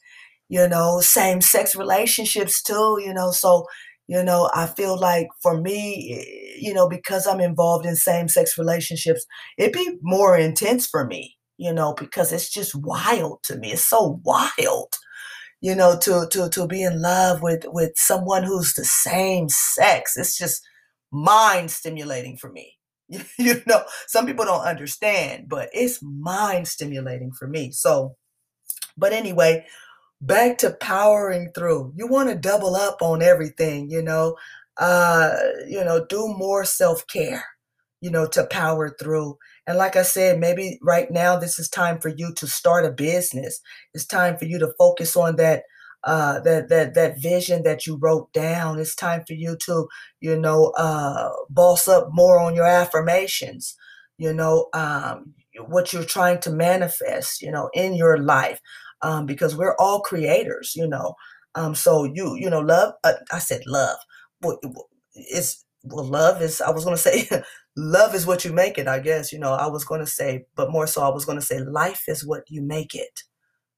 you 0.50 0.68
know, 0.68 1.00
same 1.02 1.42
sex 1.42 1.76
relationships 1.76 2.62
too, 2.62 3.00
you 3.04 3.14
know. 3.14 3.32
So 3.32 3.66
you 4.08 4.22
know, 4.24 4.50
I 4.54 4.68
feel 4.68 5.00
like 5.00 5.28
for 5.42 5.60
me, 5.60 6.16
eh, 6.20 6.58
you 6.60 6.74
know, 6.74 6.88
because 6.88 7.26
I'm 7.26 7.40
involved 7.40 7.86
in 7.86 7.96
same 7.96 8.28
sex 8.28 8.58
relationships, 8.58 9.26
it'd 9.58 9.74
be 9.74 9.98
more 10.02 10.38
intense 10.38 10.86
for 10.88 11.06
me, 11.06 11.38
you 11.58 11.74
know, 11.74 11.94
because 11.98 12.32
it's 12.32 12.50
just 12.50 12.76
wild 12.76 13.40
to 13.44 13.58
me. 13.58 13.72
It's 13.72 13.86
so 13.86 14.22
wild, 14.24 14.94
you 15.66 15.74
know, 15.74 15.98
to 15.98 16.28
to 16.32 16.48
to 16.48 16.68
be 16.68 16.84
in 16.84 17.02
love 17.02 17.42
with 17.42 17.66
with 17.70 17.94
someone 17.96 18.44
who's 18.44 18.76
the 18.76 18.86
same 18.86 19.50
sex. 19.50 20.16
It's 20.16 20.38
just 20.38 20.62
mind 21.12 21.72
stimulating 21.72 22.38
for 22.38 22.52
me. 22.52 22.78
you 23.40 23.64
know, 23.66 23.84
some 24.06 24.28
people 24.28 24.46
don't 24.46 24.64
understand, 24.64 25.46
but 25.50 25.70
it's 25.74 26.04
mind 26.04 26.68
stimulating 26.68 27.32
for 27.32 27.48
me. 27.48 27.72
So, 27.72 28.16
but 28.96 29.12
anyway, 29.12 29.66
back 30.22 30.60
to 30.60 30.78
powering 30.80 31.52
through. 31.56 31.94
You 31.96 32.06
want 32.06 32.30
to 32.30 32.36
double 32.36 32.76
up 32.76 33.02
on 33.02 33.24
everything, 33.24 33.90
you 33.90 34.04
know. 34.04 34.36
Uh, 34.78 35.34
you 35.68 35.84
know, 35.84 36.06
do 36.06 36.28
more 36.38 36.64
self-care, 36.64 37.44
you 38.02 38.12
know, 38.12 38.28
to 38.28 38.46
power 38.52 38.96
through. 39.00 39.36
And 39.68 39.78
like 39.78 39.96
I 39.96 40.04
said, 40.04 40.40
maybe 40.40 40.80
right 40.82 41.10
now 41.10 41.38
this 41.38 41.58
is 41.60 41.70
time 41.70 42.00
for 42.00 42.10
you 42.10 42.34
to 42.36 42.48
start 42.48 42.86
a 42.86 42.92
business. 42.92 43.60
It's 43.94 44.06
time 44.06 44.38
for 44.38 44.46
you 44.46 44.60
to 44.60 44.74
focus 44.78 45.16
on 45.16 45.38
that 45.38 45.64
uh, 46.04 46.40
that 46.42 46.70
that 46.70 46.94
that 46.94 47.20
vision 47.20 47.64
that 47.64 47.88
you 47.88 47.98
wrote 47.98 48.32
down. 48.32 48.80
It's 48.80 48.94
time 48.96 49.24
for 49.26 49.34
you 49.34 49.58
to, 49.66 49.88
you 50.22 50.38
know, 50.40 50.72
uh, 50.78 51.30
boss 51.50 51.88
up 51.88 52.10
more 52.12 52.40
on 52.40 52.56
your 52.56 52.66
affirmations. 52.68 53.76
You 54.18 54.34
know, 54.34 54.68
um, 54.74 55.34
what 55.68 55.92
you're 55.94 56.04
trying 56.06 56.40
to 56.42 56.52
manifest. 56.52 57.42
You 57.42 57.52
know, 57.52 57.70
in 57.74 57.96
your 57.96 58.18
life 58.20 58.60
um, 59.02 59.26
because 59.26 59.56
we're 59.56 59.76
all 59.78 60.02
creators, 60.02 60.74
you 60.76 60.88
know. 60.88 61.16
Um, 61.56 61.74
so 61.74 62.04
you, 62.04 62.36
you 62.36 62.50
know, 62.50 62.60
love. 62.60 62.94
Uh, 63.04 63.14
I 63.32 63.40
said 63.40 63.62
love. 63.66 63.98
It's 65.16 65.64
well, 65.84 66.06
love 66.06 66.42
is. 66.42 66.62
I 66.62 66.72
was 66.72 66.86
to 66.86 66.98
say, 66.98 67.30
love 67.78 68.16
is 68.16 68.26
what 68.26 68.46
you 68.46 68.54
make 68.54 68.78
it. 68.78 68.88
I 68.88 69.00
guess 69.00 69.32
you 69.34 69.40
know. 69.40 69.54
I 69.54 69.68
was 69.68 69.86
going 69.86 70.02
to 70.02 70.08
say, 70.08 70.46
but 70.56 70.72
more 70.72 70.88
so, 70.88 71.04
I 71.04 71.10
was 71.10 71.26
going 71.26 71.40
to 71.40 71.46
say, 71.46 71.60
life 71.60 72.04
is 72.08 72.26
what 72.26 72.44
you 72.50 72.62
make 72.62 72.96
it. 72.96 73.24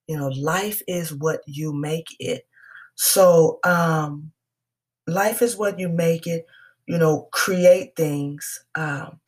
You 0.08 0.18
know, 0.18 0.30
life 0.30 0.82
is 0.88 1.14
what 1.14 1.42
you 1.48 1.74
make 1.74 2.08
it. 2.20 2.48
So, 2.96 3.60
um, 3.64 4.32
life 5.08 5.42
is 5.42 5.58
what 5.58 5.80
you 5.80 5.90
make 5.90 6.28
it. 6.28 6.46
You 6.88 6.98
know, 6.98 7.28
create 7.32 7.96
things. 7.96 8.64
Um, 8.76 9.20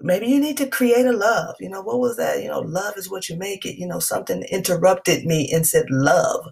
maybe 0.00 0.26
you 0.26 0.40
need 0.40 0.56
to 0.58 0.66
create 0.66 1.06
a 1.06 1.12
love. 1.12 1.56
You 1.60 1.70
know, 1.70 1.82
what 1.82 2.00
was 2.00 2.16
that? 2.16 2.42
You 2.42 2.48
know, 2.48 2.60
love 2.60 2.96
is 2.96 3.10
what 3.10 3.28
you 3.28 3.36
make 3.36 3.64
it. 3.64 3.76
You 3.78 3.86
know, 3.86 3.98
something 3.98 4.42
interrupted 4.44 5.24
me 5.24 5.50
and 5.52 5.66
said, 5.66 5.86
love 5.90 6.46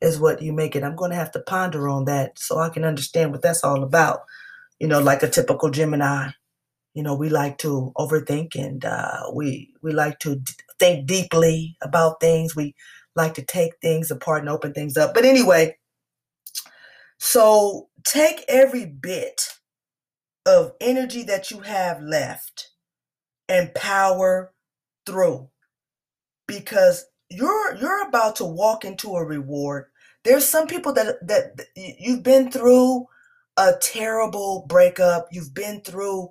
is 0.00 0.20
what 0.20 0.42
you 0.42 0.52
make 0.52 0.76
it. 0.76 0.84
I'm 0.84 0.96
going 0.96 1.10
to 1.10 1.16
have 1.16 1.32
to 1.32 1.40
ponder 1.40 1.88
on 1.88 2.04
that 2.06 2.38
so 2.38 2.58
I 2.58 2.68
can 2.68 2.84
understand 2.84 3.32
what 3.32 3.42
that's 3.42 3.64
all 3.64 3.82
about. 3.82 4.20
You 4.78 4.88
know, 4.88 5.00
like 5.00 5.22
a 5.22 5.28
typical 5.28 5.70
Gemini, 5.70 6.30
you 6.94 7.02
know, 7.02 7.14
we 7.14 7.28
like 7.28 7.58
to 7.58 7.92
overthink 7.96 8.54
and 8.56 8.84
uh, 8.84 9.30
we 9.34 9.74
we 9.82 9.92
like 9.92 10.18
to 10.20 10.36
d- 10.36 10.52
think 10.78 11.06
deeply 11.06 11.76
about 11.82 12.20
things. 12.20 12.56
We 12.56 12.74
like 13.16 13.34
to 13.34 13.42
take 13.44 13.72
things 13.82 14.10
apart 14.10 14.40
and 14.40 14.48
open 14.48 14.72
things 14.74 14.96
up. 14.96 15.14
But 15.14 15.24
anyway, 15.24 15.76
so 17.18 17.88
take 18.04 18.44
every 18.48 18.86
bit 18.86 19.54
of 20.46 20.72
energy 20.80 21.22
that 21.24 21.50
you 21.50 21.60
have 21.60 22.02
left 22.02 22.70
and 23.48 23.74
power 23.74 24.52
through. 25.06 25.50
because 26.46 27.04
you're 27.30 27.74
you're 27.76 28.08
about 28.08 28.36
to 28.36 28.44
walk 28.44 28.84
into 28.84 29.16
a 29.16 29.24
reward. 29.24 29.86
There's 30.24 30.46
some 30.46 30.66
people 30.66 30.92
that 30.94 31.26
that 31.26 31.66
you've 31.76 32.22
been 32.22 32.50
through 32.50 33.06
a 33.56 33.72
terrible 33.80 34.66
breakup. 34.68 35.28
You've 35.32 35.54
been 35.54 35.80
through 35.82 36.30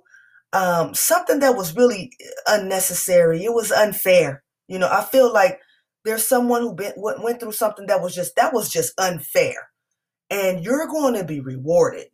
um, 0.52 0.94
something 0.94 1.40
that 1.40 1.56
was 1.56 1.76
really 1.76 2.12
unnecessary. 2.46 3.44
It 3.44 3.52
was 3.52 3.70
unfair. 3.70 4.42
You 4.68 4.78
know, 4.78 4.88
I 4.90 5.02
feel 5.04 5.32
like 5.32 5.60
there's 6.04 6.26
someone 6.26 6.62
who 6.62 6.74
been, 6.74 6.92
went 6.96 7.40
through 7.40 7.52
something 7.52 7.86
that 7.86 8.02
was 8.02 8.14
just 8.14 8.36
that 8.36 8.52
was 8.52 8.70
just 8.70 8.98
unfair, 8.98 9.70
and 10.30 10.64
you're 10.64 10.86
going 10.86 11.14
to 11.14 11.24
be 11.24 11.40
rewarded. 11.40 12.06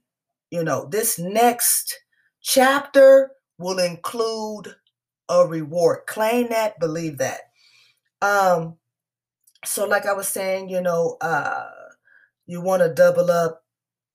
You 0.50 0.64
know, 0.64 0.88
this 0.90 1.18
next 1.18 1.98
chapter 2.42 3.30
will 3.58 3.78
include 3.78 4.76
a 5.28 5.46
reward. 5.46 6.00
Claim 6.06 6.48
that, 6.50 6.78
believe 6.78 7.18
that. 7.18 7.40
Um, 8.20 8.76
so 9.64 9.86
like 9.86 10.06
I 10.06 10.12
was 10.12 10.28
saying, 10.28 10.68
you 10.68 10.80
know, 10.80 11.16
uh, 11.20 11.66
you 12.46 12.60
want 12.60 12.82
to 12.82 12.92
double 12.92 13.30
up 13.30 13.62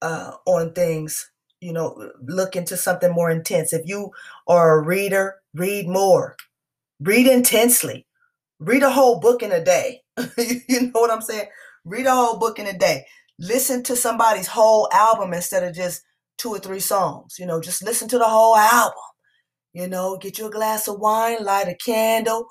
uh, 0.01 0.33
on 0.45 0.73
things 0.73 1.31
you 1.61 1.73
know, 1.73 2.11
look 2.21 2.55
into 2.55 2.77
something 2.77 3.11
more 3.11 3.29
intense. 3.29 3.73
If 3.73 3.85
you 3.85 4.11
are 4.47 4.79
a 4.79 4.83
reader, 4.83 5.35
read 5.53 5.87
more, 5.87 6.35
read 6.99 7.27
intensely, 7.27 8.05
read 8.59 8.83
a 8.83 8.91
whole 8.91 9.19
book 9.19 9.43
in 9.43 9.51
a 9.51 9.63
day. 9.63 10.01
you 10.37 10.81
know 10.81 11.01
what 11.01 11.11
I'm 11.11 11.21
saying? 11.21 11.47
Read 11.85 12.05
a 12.05 12.15
whole 12.15 12.37
book 12.37 12.59
in 12.59 12.67
a 12.67 12.77
day. 12.77 13.05
Listen 13.39 13.83
to 13.83 13.95
somebody's 13.95 14.47
whole 14.47 14.89
album 14.91 15.33
instead 15.33 15.63
of 15.63 15.75
just 15.75 16.03
two 16.37 16.49
or 16.49 16.59
three 16.59 16.79
songs. 16.79 17.35
You 17.39 17.45
know, 17.45 17.61
just 17.61 17.83
listen 17.83 18.07
to 18.09 18.17
the 18.17 18.27
whole 18.27 18.55
album. 18.55 18.93
You 19.73 19.87
know, 19.87 20.17
get 20.17 20.37
you 20.39 20.47
a 20.47 20.51
glass 20.51 20.87
of 20.87 20.99
wine, 20.99 21.43
light 21.43 21.67
a 21.67 21.75
candle, 21.75 22.47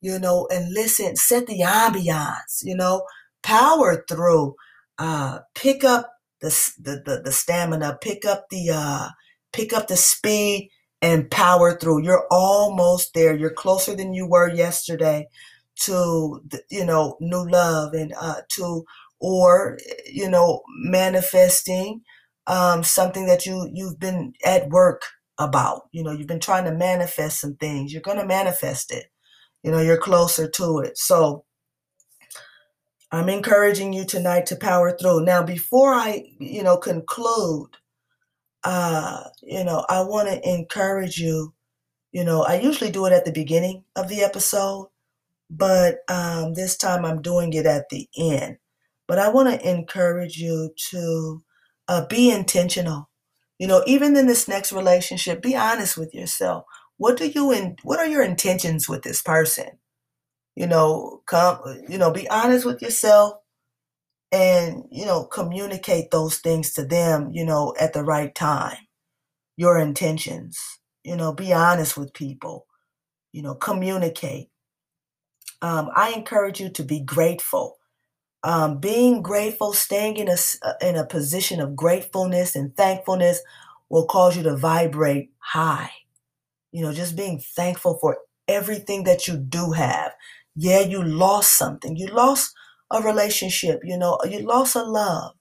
you 0.00 0.18
know, 0.18 0.48
and 0.50 0.72
listen, 0.72 1.16
set 1.16 1.46
the 1.46 1.60
ambiance, 1.60 2.62
you 2.62 2.74
know, 2.74 3.02
power 3.42 4.04
through, 4.08 4.54
uh, 4.98 5.40
pick 5.54 5.84
up 5.84 6.11
the, 6.42 6.72
the, 6.78 7.02
the, 7.04 7.22
the 7.24 7.32
stamina, 7.32 7.98
pick 8.02 8.26
up 8.26 8.46
the, 8.50 8.70
uh, 8.70 9.08
pick 9.52 9.72
up 9.72 9.88
the 9.88 9.96
speed 9.96 10.70
and 11.00 11.30
power 11.30 11.78
through. 11.78 12.02
You're 12.02 12.26
almost 12.30 13.14
there. 13.14 13.34
You're 13.34 13.54
closer 13.54 13.96
than 13.96 14.12
you 14.12 14.26
were 14.26 14.50
yesterday 14.50 15.28
to, 15.84 16.42
you 16.70 16.84
know, 16.84 17.16
new 17.20 17.48
love 17.48 17.94
and, 17.94 18.12
uh, 18.20 18.42
to, 18.56 18.84
or, 19.20 19.78
you 20.10 20.28
know, 20.28 20.62
manifesting, 20.84 22.02
um, 22.46 22.82
something 22.82 23.26
that 23.26 23.46
you, 23.46 23.70
you've 23.72 23.98
been 23.98 24.32
at 24.44 24.68
work 24.68 25.02
about. 25.38 25.82
You 25.92 26.02
know, 26.02 26.12
you've 26.12 26.26
been 26.26 26.40
trying 26.40 26.64
to 26.64 26.72
manifest 26.72 27.40
some 27.40 27.56
things. 27.56 27.92
You're 27.92 28.02
going 28.02 28.18
to 28.18 28.26
manifest 28.26 28.92
it. 28.92 29.06
You 29.62 29.70
know, 29.70 29.80
you're 29.80 29.96
closer 29.96 30.50
to 30.50 30.80
it. 30.80 30.98
So, 30.98 31.44
I'm 33.12 33.28
encouraging 33.28 33.92
you 33.92 34.06
tonight 34.06 34.46
to 34.46 34.56
power 34.56 34.96
through. 34.96 35.24
Now, 35.24 35.42
before 35.42 35.92
I, 35.92 36.24
you 36.40 36.62
know, 36.62 36.78
conclude, 36.78 37.76
uh, 38.64 39.24
you 39.42 39.64
know, 39.64 39.84
I 39.88 40.00
want 40.00 40.28
to 40.28 40.48
encourage 40.48 41.18
you. 41.18 41.52
You 42.12 42.24
know, 42.24 42.42
I 42.42 42.60
usually 42.60 42.90
do 42.90 43.04
it 43.06 43.12
at 43.12 43.26
the 43.26 43.32
beginning 43.32 43.84
of 43.96 44.08
the 44.08 44.22
episode, 44.22 44.88
but 45.50 45.98
um, 46.08 46.54
this 46.54 46.76
time 46.76 47.04
I'm 47.04 47.22
doing 47.22 47.52
it 47.52 47.66
at 47.66 47.90
the 47.90 48.08
end. 48.18 48.58
But 49.06 49.18
I 49.18 49.28
want 49.28 49.48
to 49.50 49.70
encourage 49.70 50.38
you 50.38 50.70
to 50.90 51.42
uh, 51.88 52.06
be 52.06 52.30
intentional. 52.30 53.10
You 53.58 53.66
know, 53.66 53.82
even 53.86 54.16
in 54.16 54.26
this 54.26 54.48
next 54.48 54.72
relationship, 54.72 55.42
be 55.42 55.54
honest 55.54 55.98
with 55.98 56.14
yourself. 56.14 56.64
What 56.96 57.18
do 57.18 57.28
you 57.28 57.52
in? 57.52 57.76
What 57.82 58.00
are 58.00 58.06
your 58.06 58.22
intentions 58.22 58.88
with 58.88 59.02
this 59.02 59.22
person? 59.22 59.78
You 60.56 60.66
know 60.66 61.22
come 61.26 61.58
you 61.88 61.98
know 61.98 62.10
be 62.12 62.28
honest 62.30 62.66
with 62.66 62.82
yourself 62.82 63.34
and 64.32 64.84
you 64.90 65.06
know 65.06 65.24
communicate 65.24 66.10
those 66.10 66.38
things 66.38 66.72
to 66.74 66.84
them 66.84 67.30
you 67.32 67.44
know 67.44 67.74
at 67.80 67.92
the 67.92 68.04
right 68.04 68.34
time. 68.34 68.78
Your 69.56 69.78
intentions 69.78 70.58
you 71.04 71.16
know 71.16 71.32
be 71.32 71.52
honest 71.52 71.96
with 71.96 72.14
people 72.14 72.66
you 73.32 73.42
know 73.42 73.54
communicate. 73.54 74.48
Um, 75.62 75.90
i 75.96 76.12
encourage 76.12 76.60
you 76.60 76.70
to 76.70 76.82
be 76.84 77.00
grateful. 77.00 77.78
Um, 78.44 78.78
being 78.80 79.22
grateful 79.22 79.72
staying 79.72 80.16
in 80.18 80.28
a 80.28 80.36
uh, 80.62 80.74
in 80.82 80.96
a 80.96 81.06
position 81.06 81.60
of 81.60 81.76
gratefulness 81.76 82.56
and 82.56 82.76
thankfulness 82.76 83.40
will 83.90 84.06
cause 84.06 84.36
you 84.36 84.42
to 84.44 84.56
vibrate 84.56 85.30
high. 85.38 85.90
You 86.72 86.82
know 86.82 86.92
just 86.92 87.16
being 87.16 87.40
thankful 87.40 87.98
for 88.00 88.18
everything 88.48 89.04
that 89.04 89.28
you 89.28 89.36
do 89.38 89.72
have 89.72 90.12
yeah, 90.54 90.80
you 90.80 91.02
lost 91.02 91.56
something. 91.56 91.96
You 91.96 92.08
lost 92.08 92.54
a 92.90 93.00
relationship, 93.02 93.80
you 93.84 93.96
know, 93.96 94.18
you 94.28 94.40
lost 94.40 94.76
a 94.76 94.82
love. 94.82 95.32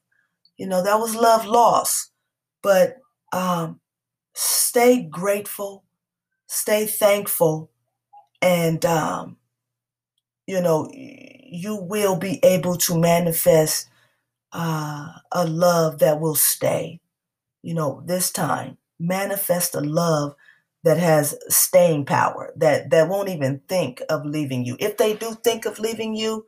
You 0.58 0.67
know, 0.67 0.84
that 0.84 1.00
was 1.00 1.15
love 1.15 1.45
lost. 1.45 2.12
But 2.63 2.97
um, 3.34 3.80
stay 4.36 5.04
grateful, 5.04 5.86
stay 6.47 6.88
thankful, 6.88 7.71
and, 8.41 8.86
um, 8.86 9.38
you 10.47 10.62
know, 10.62 10.89
you 10.93 11.76
will 11.76 12.15
be 12.17 12.39
able 12.43 12.76
to 12.78 12.97
manifest 12.97 13.89
uh, 14.54 15.10
a 15.32 15.45
love 15.47 16.00
that 16.00 16.19
will 16.19 16.36
stay. 16.36 17.00
You 17.63 17.76
know, 17.76 18.04
this 18.06 18.32
time, 18.32 18.78
manifest 19.00 19.76
a 19.76 19.82
love 19.82 20.36
that 20.84 20.98
has 20.98 21.36
staying 21.50 22.06
power 22.06 22.52
that 22.58 22.89
that 22.89 23.08
won't 23.10 23.30
even 23.30 23.62
think 23.70 24.02
of 24.10 24.26
leaving 24.26 24.65
you. 24.65 24.78
If 24.80 24.98
they 24.98 25.15
do 25.15 25.36
think 25.44 25.65
of 25.65 25.80
leaving 25.80 26.15
you 26.15 26.46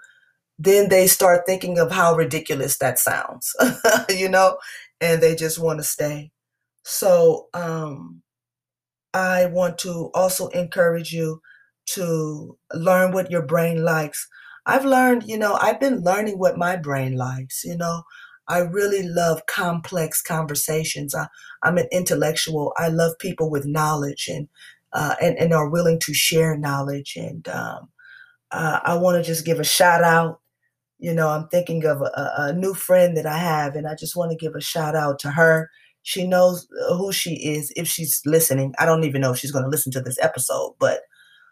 then 0.60 0.89
they 0.89 1.08
start 1.08 1.43
thinking 1.48 1.80
of 1.80 1.91
how 1.91 2.15
ridiculous 2.15 2.78
that 2.78 3.00
sounds 3.00 3.56
you 4.10 4.30
know 4.30 4.58
and 5.02 5.22
they 5.22 5.36
just 5.36 5.60
want 5.60 5.80
to 5.80 5.84
stay. 5.84 6.32
So 6.84 7.50
um 7.54 8.22
i 9.13 9.46
want 9.46 9.78
to 9.78 10.10
also 10.13 10.48
encourage 10.50 11.12
you 11.13 11.41
to 11.86 12.58
learn 12.74 13.12
what 13.12 13.30
your 13.32 13.41
brain 13.41 13.84
likes. 13.84 14.28
I've 14.65 14.86
learned 14.86 15.24
you 15.28 15.38
know 15.38 15.56
i've 15.62 15.80
been 15.80 16.04
learning 16.04 16.39
what 16.39 16.58
my 16.58 16.78
brain 16.78 17.17
likes 17.17 17.63
you 17.65 17.76
know 17.78 18.04
I 18.47 18.60
really 18.60 19.08
love 19.08 19.45
complex 19.45 20.21
conversations. 20.21 21.15
I, 21.15 21.27
am 21.63 21.77
an 21.77 21.88
intellectual. 21.91 22.73
I 22.77 22.89
love 22.89 23.17
people 23.19 23.49
with 23.49 23.65
knowledge 23.65 24.27
and 24.27 24.47
uh, 24.93 25.15
and, 25.21 25.38
and 25.38 25.53
are 25.53 25.69
willing 25.69 25.99
to 25.99 26.13
share 26.13 26.56
knowledge. 26.58 27.15
And 27.15 27.47
um, 27.47 27.89
uh, 28.51 28.79
I 28.84 28.95
want 28.95 29.17
to 29.17 29.27
just 29.27 29.45
give 29.45 29.60
a 29.60 29.63
shout 29.63 30.03
out. 30.03 30.39
You 30.99 31.13
know, 31.13 31.29
I'm 31.29 31.47
thinking 31.47 31.86
of 31.86 32.01
a, 32.01 32.34
a 32.38 32.53
new 32.53 32.73
friend 32.73 33.17
that 33.17 33.25
I 33.25 33.38
have, 33.38 33.75
and 33.75 33.88
I 33.88 33.95
just 33.95 34.15
want 34.15 34.32
to 34.32 34.38
give 34.38 34.56
a 34.56 34.62
shout 34.62 34.95
out 34.95 35.19
to 35.19 35.32
her. 35.32 35.69
She 36.03 36.27
knows 36.27 36.67
uh, 36.88 36.95
who 36.95 37.12
she 37.12 37.36
is 37.36 37.71
if 37.75 37.88
she's 37.88 38.21
listening. 38.25 38.73
I 38.77 38.86
don't 38.86 39.03
even 39.03 39.21
know 39.21 39.32
if 39.32 39.39
she's 39.39 39.51
going 39.51 39.63
to 39.63 39.69
listen 39.69 39.91
to 39.93 40.01
this 40.01 40.19
episode, 40.21 40.75
but 40.79 41.01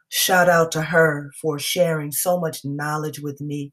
shout 0.09 0.49
out 0.49 0.71
to 0.73 0.81
her 0.81 1.31
for 1.41 1.57
sharing 1.57 2.11
so 2.11 2.39
much 2.39 2.63
knowledge 2.63 3.21
with 3.21 3.41
me 3.41 3.71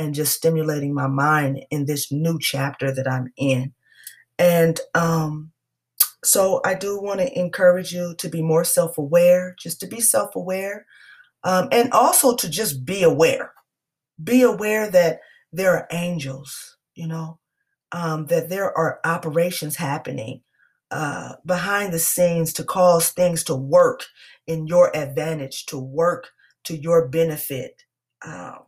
and 0.00 0.14
just 0.14 0.34
stimulating 0.34 0.94
my 0.94 1.06
mind 1.06 1.60
in 1.70 1.84
this 1.84 2.10
new 2.10 2.38
chapter 2.40 2.90
that 2.90 3.06
I'm 3.06 3.30
in. 3.36 3.74
And 4.38 4.80
um, 4.94 5.52
so 6.24 6.62
I 6.64 6.74
do 6.74 6.98
want 7.00 7.20
to 7.20 7.38
encourage 7.38 7.92
you 7.92 8.14
to 8.16 8.28
be 8.30 8.42
more 8.42 8.64
self 8.64 8.96
aware, 8.96 9.54
just 9.58 9.78
to 9.80 9.86
be 9.86 10.00
self 10.00 10.34
aware, 10.34 10.86
um, 11.44 11.68
and 11.70 11.92
also 11.92 12.34
to 12.34 12.48
just 12.48 12.86
be 12.86 13.02
aware. 13.02 13.52
Be 14.22 14.40
aware 14.40 14.90
that 14.90 15.20
there 15.52 15.76
are 15.76 15.86
angels, 15.92 16.78
you 16.94 17.06
know, 17.06 17.38
um, 17.92 18.26
that 18.26 18.48
there 18.48 18.76
are 18.76 19.00
operations 19.04 19.76
happening 19.76 20.40
uh, 20.90 21.34
behind 21.44 21.92
the 21.92 21.98
scenes 21.98 22.54
to 22.54 22.64
cause 22.64 23.10
things 23.10 23.44
to 23.44 23.54
work 23.54 24.04
in 24.46 24.66
your 24.66 24.94
advantage, 24.96 25.66
to 25.66 25.78
work 25.78 26.28
to 26.64 26.74
your 26.74 27.06
benefit. 27.06 27.84
Um, 28.24 28.60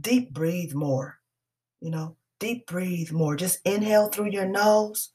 deep 0.00 0.32
breathe 0.32 0.74
more. 0.74 1.18
You 1.80 1.90
know, 1.90 2.16
deep 2.40 2.66
breathe 2.66 3.12
more. 3.12 3.36
Just 3.36 3.60
inhale 3.64 4.08
through 4.08 4.30
your 4.30 4.46
nose 4.46 5.10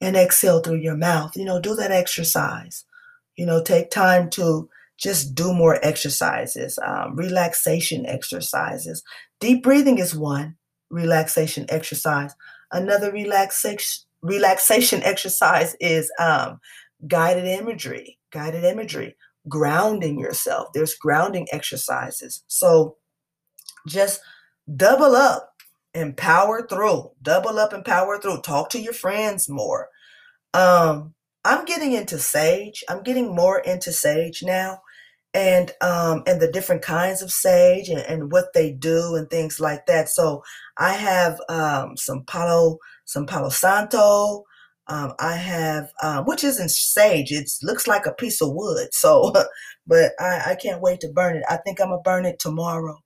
and 0.00 0.16
exhale 0.16 0.60
through 0.60 0.76
your 0.78 0.96
mouth. 0.96 1.36
You 1.36 1.44
know, 1.44 1.60
do 1.60 1.74
that 1.76 1.92
exercise. 1.92 2.84
You 3.36 3.46
know, 3.46 3.62
take 3.62 3.90
time 3.90 4.30
to 4.30 4.68
just 4.98 5.34
do 5.34 5.52
more 5.54 5.78
exercises, 5.82 6.78
um, 6.84 7.16
relaxation 7.16 8.04
exercises. 8.06 9.02
Deep 9.40 9.62
breathing 9.62 9.98
is 9.98 10.14
one 10.14 10.56
relaxation 10.90 11.64
exercise. 11.68 12.34
Another 12.72 13.10
relaxation 13.10 14.04
relaxation 14.22 15.02
exercise 15.02 15.74
is 15.80 16.12
um, 16.18 16.60
guided 17.08 17.46
imagery. 17.46 18.18
Guided 18.32 18.64
imagery, 18.64 19.16
grounding 19.48 20.20
yourself. 20.20 20.68
There's 20.74 20.94
grounding 20.94 21.48
exercises. 21.50 22.44
So 22.46 22.96
just 23.88 24.20
double 24.76 25.16
up 25.16 25.50
and 25.94 26.16
power 26.16 26.66
through. 26.68 27.10
Double 27.22 27.58
up 27.58 27.72
and 27.72 27.84
power 27.84 28.18
through. 28.20 28.42
Talk 28.42 28.70
to 28.70 28.80
your 28.80 28.92
friends 28.94 29.48
more. 29.48 29.88
Um, 30.54 31.14
I'm 31.44 31.64
getting 31.64 31.92
into 31.92 32.18
sage. 32.18 32.84
I'm 32.88 33.02
getting 33.02 33.34
more 33.34 33.60
into 33.60 33.92
sage 33.92 34.42
now. 34.44 34.80
and 35.34 35.72
um, 35.82 36.22
and 36.26 36.40
the 36.40 36.50
different 36.52 36.82
kinds 36.82 37.22
of 37.22 37.32
sage 37.32 37.88
and, 37.88 38.00
and, 38.00 38.32
what 38.32 38.52
they 38.54 38.72
do 38.72 39.14
and 39.16 39.30
things 39.30 39.60
like 39.60 39.86
that. 39.86 40.08
So 40.08 40.42
I 40.78 40.94
have 40.94 41.40
um, 41.48 41.96
some 41.96 42.24
palo 42.26 42.78
some 43.06 43.26
palo 43.26 43.50
santo. 43.50 44.44
Um, 44.88 45.14
I 45.20 45.36
have 45.36 45.90
um, 46.02 46.24
which 46.26 46.44
isn't 46.44 46.70
sage. 46.70 47.32
It 47.32 47.50
looks 47.62 47.86
like 47.88 48.06
a 48.06 48.12
piece 48.14 48.42
of 48.42 48.50
wood. 48.52 48.88
So, 48.92 49.32
but 49.86 50.12
I, 50.20 50.52
I 50.52 50.56
can't 50.56 50.82
wait 50.82 51.00
to 51.00 51.08
burn 51.12 51.36
it. 51.36 51.44
I 51.50 51.58
think 51.58 51.80
I'm 51.80 51.90
gonna 51.90 52.02
burn 52.02 52.26
it 52.26 52.38
tomorrow. 52.40 52.98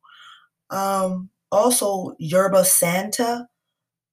Um, 0.75 1.31
also, 1.53 2.17
yerba 2.19 2.65
santa 2.65 3.47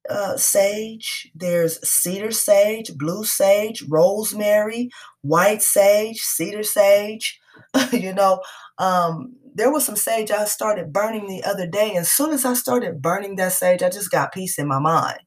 uh, 0.09 0.37
sage. 0.37 1.31
There's 1.35 1.87
cedar 1.87 2.31
sage, 2.31 2.95
blue 2.97 3.23
sage, 3.23 3.83
rosemary, 3.89 4.89
white 5.21 5.61
sage, 5.61 6.19
cedar 6.21 6.63
sage. 6.63 7.39
you 7.91 8.13
know, 8.13 8.41
um, 8.77 9.35
there 9.53 9.71
was 9.71 9.85
some 9.85 9.95
sage 9.95 10.31
I 10.31 10.45
started 10.45 10.93
burning 10.93 11.27
the 11.27 11.43
other 11.43 11.67
day. 11.67 11.95
As 11.95 12.11
soon 12.11 12.31
as 12.31 12.45
I 12.45 12.53
started 12.53 13.01
burning 13.01 13.35
that 13.37 13.53
sage, 13.53 13.83
I 13.83 13.89
just 13.89 14.11
got 14.11 14.33
peace 14.33 14.57
in 14.57 14.67
my 14.67 14.79
mind. 14.79 15.19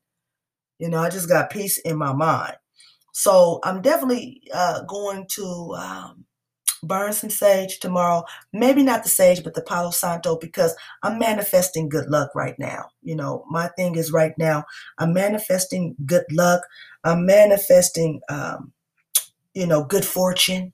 You 0.78 0.88
know, 0.88 0.98
I 0.98 1.10
just 1.10 1.28
got 1.28 1.50
peace 1.50 1.78
in 1.78 1.96
my 1.98 2.12
mind. 2.12 2.56
So 3.12 3.60
I'm 3.64 3.82
definitely 3.82 4.42
uh, 4.52 4.82
going 4.84 5.26
to 5.32 5.74
um, 5.78 6.23
burn 6.84 7.12
some 7.12 7.30
sage 7.30 7.80
tomorrow. 7.80 8.24
Maybe 8.52 8.82
not 8.82 9.02
the 9.02 9.08
sage, 9.08 9.42
but 9.44 9.54
the 9.54 9.62
Palo 9.62 9.90
Santo 9.90 10.36
because 10.38 10.74
I'm 11.02 11.18
manifesting 11.18 11.88
good 11.88 12.08
luck 12.08 12.30
right 12.34 12.58
now. 12.58 12.90
You 13.02 13.16
know, 13.16 13.44
my 13.50 13.68
thing 13.76 13.96
is 13.96 14.12
right 14.12 14.36
now, 14.38 14.64
I'm 14.98 15.12
manifesting 15.12 15.96
good 16.06 16.24
luck. 16.32 16.62
I'm 17.04 17.26
manifesting, 17.26 18.20
um, 18.28 18.72
you 19.54 19.66
know, 19.66 19.84
good 19.84 20.04
fortune. 20.04 20.72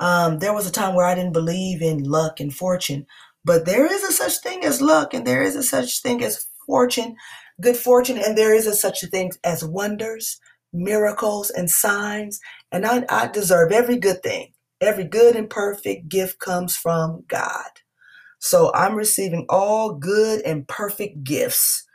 Um, 0.00 0.38
there 0.38 0.52
was 0.52 0.66
a 0.66 0.72
time 0.72 0.94
where 0.94 1.06
I 1.06 1.14
didn't 1.14 1.32
believe 1.32 1.80
in 1.82 2.04
luck 2.04 2.40
and 2.40 2.54
fortune, 2.54 3.06
but 3.44 3.64
there 3.64 3.86
is 3.86 4.02
a 4.04 4.12
such 4.12 4.38
thing 4.38 4.64
as 4.64 4.82
luck 4.82 5.14
and 5.14 5.26
there 5.26 5.42
is 5.42 5.56
a 5.56 5.62
such 5.62 6.02
thing 6.02 6.22
as 6.22 6.46
fortune, 6.66 7.16
good 7.60 7.76
fortune, 7.76 8.18
and 8.18 8.36
there 8.36 8.54
is 8.54 8.66
a 8.66 8.74
such 8.74 9.04
thing 9.10 9.32
as 9.44 9.64
wonders, 9.64 10.38
miracles, 10.72 11.50
and 11.50 11.70
signs. 11.70 12.40
And 12.70 12.84
I, 12.84 13.04
I 13.08 13.28
deserve 13.28 13.72
every 13.72 13.96
good 13.96 14.22
thing. 14.22 14.52
Every 14.80 15.04
good 15.04 15.36
and 15.36 15.48
perfect 15.48 16.08
gift 16.08 16.38
comes 16.38 16.76
from 16.76 17.24
God. 17.28 17.70
So 18.38 18.72
I'm 18.74 18.94
receiving 18.94 19.46
all 19.48 19.94
good 19.94 20.42
and 20.42 20.68
perfect 20.68 21.24
gifts. 21.24 21.86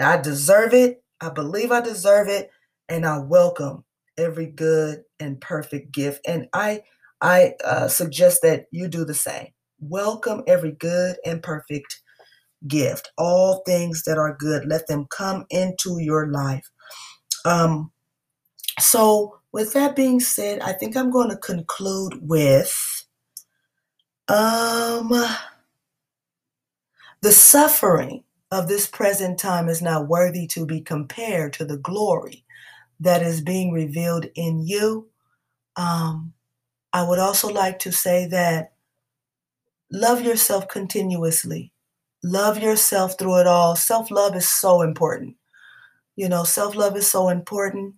I 0.00 0.18
deserve 0.18 0.74
it. 0.74 1.02
I 1.20 1.30
believe 1.30 1.72
I 1.72 1.80
deserve 1.80 2.28
it. 2.28 2.50
And 2.88 3.06
I 3.06 3.18
welcome 3.18 3.84
every 4.18 4.46
good 4.46 5.02
and 5.20 5.40
perfect 5.40 5.92
gift. 5.92 6.20
And 6.26 6.48
I 6.52 6.82
I 7.20 7.54
uh, 7.64 7.88
suggest 7.88 8.42
that 8.42 8.66
you 8.72 8.88
do 8.88 9.04
the 9.04 9.14
same. 9.14 9.48
Welcome 9.80 10.42
every 10.46 10.72
good 10.72 11.16
and 11.24 11.42
perfect 11.42 12.02
gift. 12.68 13.10
All 13.18 13.62
things 13.66 14.04
that 14.04 14.18
are 14.18 14.36
good, 14.38 14.66
let 14.66 14.86
them 14.88 15.06
come 15.10 15.46
into 15.50 15.98
your 16.00 16.28
life. 16.28 16.68
Um, 17.44 17.92
so 18.80 19.38
with 19.56 19.72
that 19.72 19.96
being 19.96 20.20
said, 20.20 20.60
I 20.60 20.74
think 20.74 20.94
I'm 20.94 21.10
going 21.10 21.30
to 21.30 21.36
conclude 21.38 22.18
with 22.20 23.06
um, 24.28 25.08
the 27.22 27.32
suffering 27.32 28.22
of 28.50 28.68
this 28.68 28.86
present 28.86 29.38
time 29.38 29.70
is 29.70 29.80
not 29.80 30.08
worthy 30.08 30.46
to 30.48 30.66
be 30.66 30.82
compared 30.82 31.54
to 31.54 31.64
the 31.64 31.78
glory 31.78 32.44
that 33.00 33.22
is 33.22 33.40
being 33.40 33.72
revealed 33.72 34.26
in 34.34 34.60
you. 34.60 35.08
Um, 35.76 36.34
I 36.92 37.08
would 37.08 37.18
also 37.18 37.48
like 37.48 37.78
to 37.78 37.92
say 37.92 38.26
that 38.26 38.74
love 39.90 40.20
yourself 40.20 40.68
continuously. 40.68 41.72
Love 42.22 42.58
yourself 42.58 43.18
through 43.18 43.40
it 43.40 43.46
all. 43.46 43.74
Self 43.74 44.10
love 44.10 44.36
is 44.36 44.50
so 44.50 44.82
important. 44.82 45.34
You 46.14 46.28
know, 46.28 46.44
self 46.44 46.76
love 46.76 46.94
is 46.94 47.06
so 47.06 47.30
important 47.30 47.94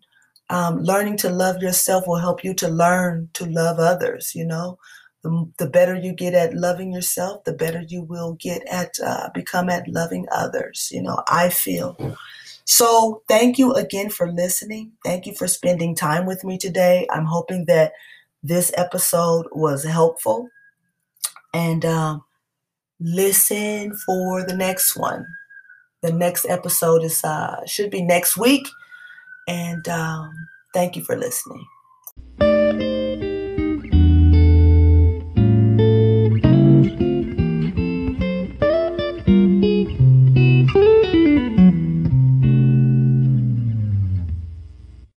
um, 0.50 0.82
learning 0.82 1.16
to 1.18 1.30
love 1.30 1.62
yourself 1.62 2.06
will 2.06 2.18
help 2.18 2.42
you 2.42 2.54
to 2.54 2.68
learn 2.68 3.28
to 3.34 3.44
love 3.46 3.78
others. 3.78 4.34
You 4.34 4.46
know, 4.46 4.78
the, 5.22 5.50
the 5.58 5.68
better 5.68 5.94
you 5.94 6.12
get 6.12 6.34
at 6.34 6.54
loving 6.54 6.92
yourself, 6.92 7.44
the 7.44 7.52
better 7.52 7.82
you 7.86 8.02
will 8.02 8.34
get 8.34 8.66
at 8.68 8.94
uh, 9.04 9.28
become 9.34 9.68
at 9.68 9.88
loving 9.88 10.26
others. 10.32 10.90
You 10.92 11.02
know, 11.02 11.22
I 11.28 11.48
feel. 11.50 11.96
So, 12.64 13.22
thank 13.28 13.58
you 13.58 13.72
again 13.72 14.10
for 14.10 14.30
listening. 14.30 14.92
Thank 15.04 15.26
you 15.26 15.34
for 15.34 15.48
spending 15.48 15.94
time 15.94 16.26
with 16.26 16.44
me 16.44 16.58
today. 16.58 17.06
I'm 17.10 17.24
hoping 17.24 17.64
that 17.64 17.92
this 18.42 18.72
episode 18.76 19.46
was 19.52 19.84
helpful. 19.84 20.48
And 21.54 21.84
um, 21.84 22.24
listen 23.00 23.94
for 24.06 24.44
the 24.44 24.54
next 24.54 24.96
one. 24.96 25.26
The 26.02 26.12
next 26.12 26.44
episode 26.44 27.04
is 27.04 27.24
uh, 27.24 27.64
should 27.66 27.90
be 27.90 28.02
next 28.02 28.36
week. 28.36 28.68
And 29.48 29.88
um, 29.88 30.48
thank 30.74 30.96
you 30.96 31.02
for 31.04 31.16
listening. 31.16 31.66